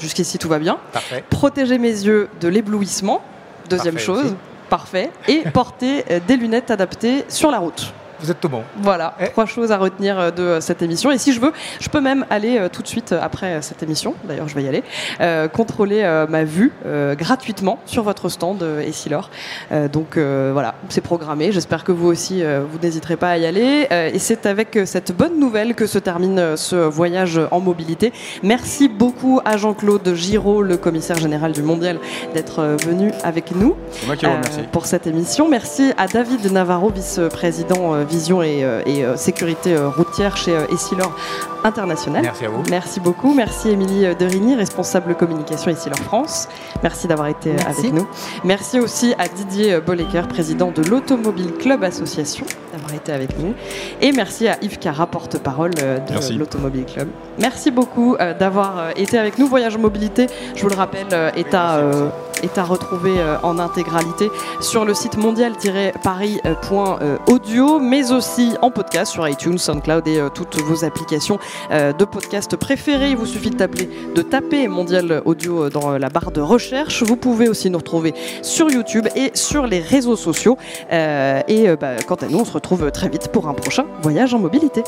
Jusqu'ici, 0.00 0.38
tout 0.38 0.48
va 0.48 0.58
bien. 0.58 0.78
Parfait. 0.92 1.22
Protéger 1.30 1.78
mes 1.78 1.88
yeux 1.88 2.28
de 2.40 2.48
l'éblouissement. 2.48 3.22
Deuxième 3.68 3.98
chose. 3.98 4.34
Parfait. 4.72 5.10
Et 5.28 5.42
porter 5.52 6.02
des 6.26 6.38
lunettes 6.38 6.70
adaptées 6.70 7.26
sur 7.28 7.50
la 7.50 7.58
route 7.58 7.92
vous 8.22 8.30
êtes 8.30 8.40
tout 8.40 8.48
bon. 8.48 8.62
Voilà, 8.76 9.14
eh. 9.20 9.28
trois 9.28 9.46
choses 9.46 9.72
à 9.72 9.78
retenir 9.78 10.18
euh, 10.18 10.30
de 10.30 10.42
euh, 10.42 10.60
cette 10.60 10.80
émission. 10.80 11.10
Et 11.10 11.18
si 11.18 11.32
je 11.32 11.40
veux, 11.40 11.52
je 11.80 11.88
peux 11.88 12.00
même 12.00 12.24
aller 12.30 12.56
euh, 12.56 12.68
tout 12.68 12.82
de 12.82 12.86
suite 12.86 13.12
après 13.12 13.60
cette 13.62 13.82
émission, 13.82 14.14
d'ailleurs 14.24 14.48
je 14.48 14.54
vais 14.54 14.62
y 14.62 14.68
aller, 14.68 14.82
contrôler 15.52 16.02
ma 16.28 16.44
vue 16.44 16.72
gratuitement 17.18 17.78
sur 17.86 18.02
votre 18.02 18.28
stand 18.28 18.62
Essilor. 18.62 19.30
donc 19.92 20.16
voilà, 20.16 20.74
c'est 20.88 21.00
programmé. 21.00 21.52
J'espère 21.52 21.84
que 21.84 21.92
vous 21.92 22.06
aussi, 22.06 22.42
vous 22.42 22.78
n'hésiterez 22.82 23.16
pas 23.16 23.30
à 23.30 23.38
y 23.38 23.46
aller. 23.46 23.86
et 23.90 24.18
c'est 24.18 24.46
avec 24.46 24.78
cette 24.84 25.16
bonne 25.16 25.38
nouvelle 25.38 25.74
que 25.74 25.86
se 25.86 25.98
termine 25.98 26.56
ce 26.56 26.76
voyage 26.76 27.40
en 27.50 27.60
mobilité. 27.60 28.12
Merci 28.42 28.88
beaucoup 28.88 29.40
à 29.44 29.56
Jean-Claude 29.56 30.14
Giraud, 30.14 30.62
le 30.62 30.76
commissaire 30.76 31.18
général 31.18 31.52
du 31.52 31.62
Mondial, 31.62 31.98
d'être 32.34 32.76
venu 32.84 33.12
avec 33.24 33.52
nous 33.52 33.76
pour 34.72 34.86
cette 34.86 35.06
émission. 35.06 35.48
Merci 35.48 35.92
à 35.96 36.06
David 36.06 36.50
Navarro, 36.52 36.90
vice-président 36.90 38.04
vision 38.12 38.42
et, 38.42 38.62
euh, 38.62 38.82
euh, 38.86 39.16
sécurité 39.16 39.74
euh, 39.74 39.88
routière 39.88 40.36
chez 40.36 40.54
Essilor 40.70 41.16
International. 41.64 42.22
Merci 42.22 42.44
à 42.44 42.48
vous. 42.50 42.62
Merci 42.70 43.00
beaucoup. 43.00 43.34
Merci 43.34 43.70
Émilie 43.70 44.14
Derigny, 44.16 44.54
responsable 44.54 45.14
communication 45.14 45.70
Essilor 45.70 45.98
France. 45.98 46.48
Merci 46.82 47.06
d'avoir 47.06 47.28
été 47.28 47.52
avec 47.66 47.92
nous. 47.92 48.06
Merci 48.44 48.80
aussi 48.80 49.14
à 49.18 49.28
Didier 49.28 49.80
Bollecker, 49.80 50.22
président 50.28 50.70
de 50.72 50.82
l'Automobile 50.82 51.52
Club 51.52 51.84
Association, 51.84 52.44
d'avoir 52.72 52.94
été 52.94 53.12
avec 53.12 53.38
nous. 53.38 53.54
Et 54.00 54.12
merci 54.12 54.48
à 54.48 54.58
Yves 54.60 54.78
Cara, 54.78 55.06
porte-parole 55.06 55.72
de 55.72 56.36
l'Automobile 56.36 56.84
Club. 56.84 57.08
Merci 57.38 57.70
beaucoup 57.70 58.16
d'avoir 58.18 58.90
été 58.96 59.16
avec 59.18 59.38
nous. 59.38 59.46
Voyage 59.46 59.78
mobilité, 59.78 60.26
je 60.56 60.62
vous 60.62 60.68
le 60.68 60.76
rappelle, 60.76 61.06
est 61.36 61.54
à 61.54 61.80
est 62.42 62.58
à 62.58 62.64
retrouver 62.64 63.18
euh, 63.18 63.38
en 63.42 63.58
intégralité 63.58 64.30
sur 64.60 64.84
le 64.84 64.92
site 64.94 65.16
mondial-paris.audio, 65.16 67.78
mais 67.78 68.12
aussi 68.12 68.54
en 68.60 68.70
podcast 68.70 69.12
sur 69.12 69.26
iTunes, 69.28 69.58
SoundCloud 69.58 70.08
et 70.08 70.18
euh, 70.18 70.28
toutes 70.28 70.60
vos 70.60 70.84
applications 70.84 71.38
euh, 71.70 71.92
de 71.92 72.04
podcast 72.04 72.56
préférées. 72.56 73.10
Il 73.10 73.16
vous 73.16 73.26
suffit 73.26 73.50
de 73.50 74.22
taper, 74.22 74.68
Mondial 74.68 75.22
Audio 75.24 75.70
dans 75.70 75.98
la 75.98 76.08
barre 76.08 76.30
de 76.30 76.40
recherche. 76.40 77.02
Vous 77.02 77.16
pouvez 77.16 77.48
aussi 77.48 77.68
nous 77.70 77.78
retrouver 77.78 78.14
sur 78.42 78.70
YouTube 78.70 79.08
et 79.16 79.32
sur 79.34 79.66
les 79.66 79.80
réseaux 79.80 80.14
sociaux. 80.16 80.56
et 80.90 81.66
bah, 81.80 81.96
quant 82.06 82.16
à 82.16 82.26
nous, 82.26 82.40
on 82.40 82.44
se 82.44 82.52
retrouve 82.52 82.90
très 82.90 83.08
vite 83.08 83.28
pour 83.28 83.48
un 83.48 83.54
prochain 83.54 83.86
voyage 84.02 84.34
en 84.34 84.38
mobilité. 84.38 84.84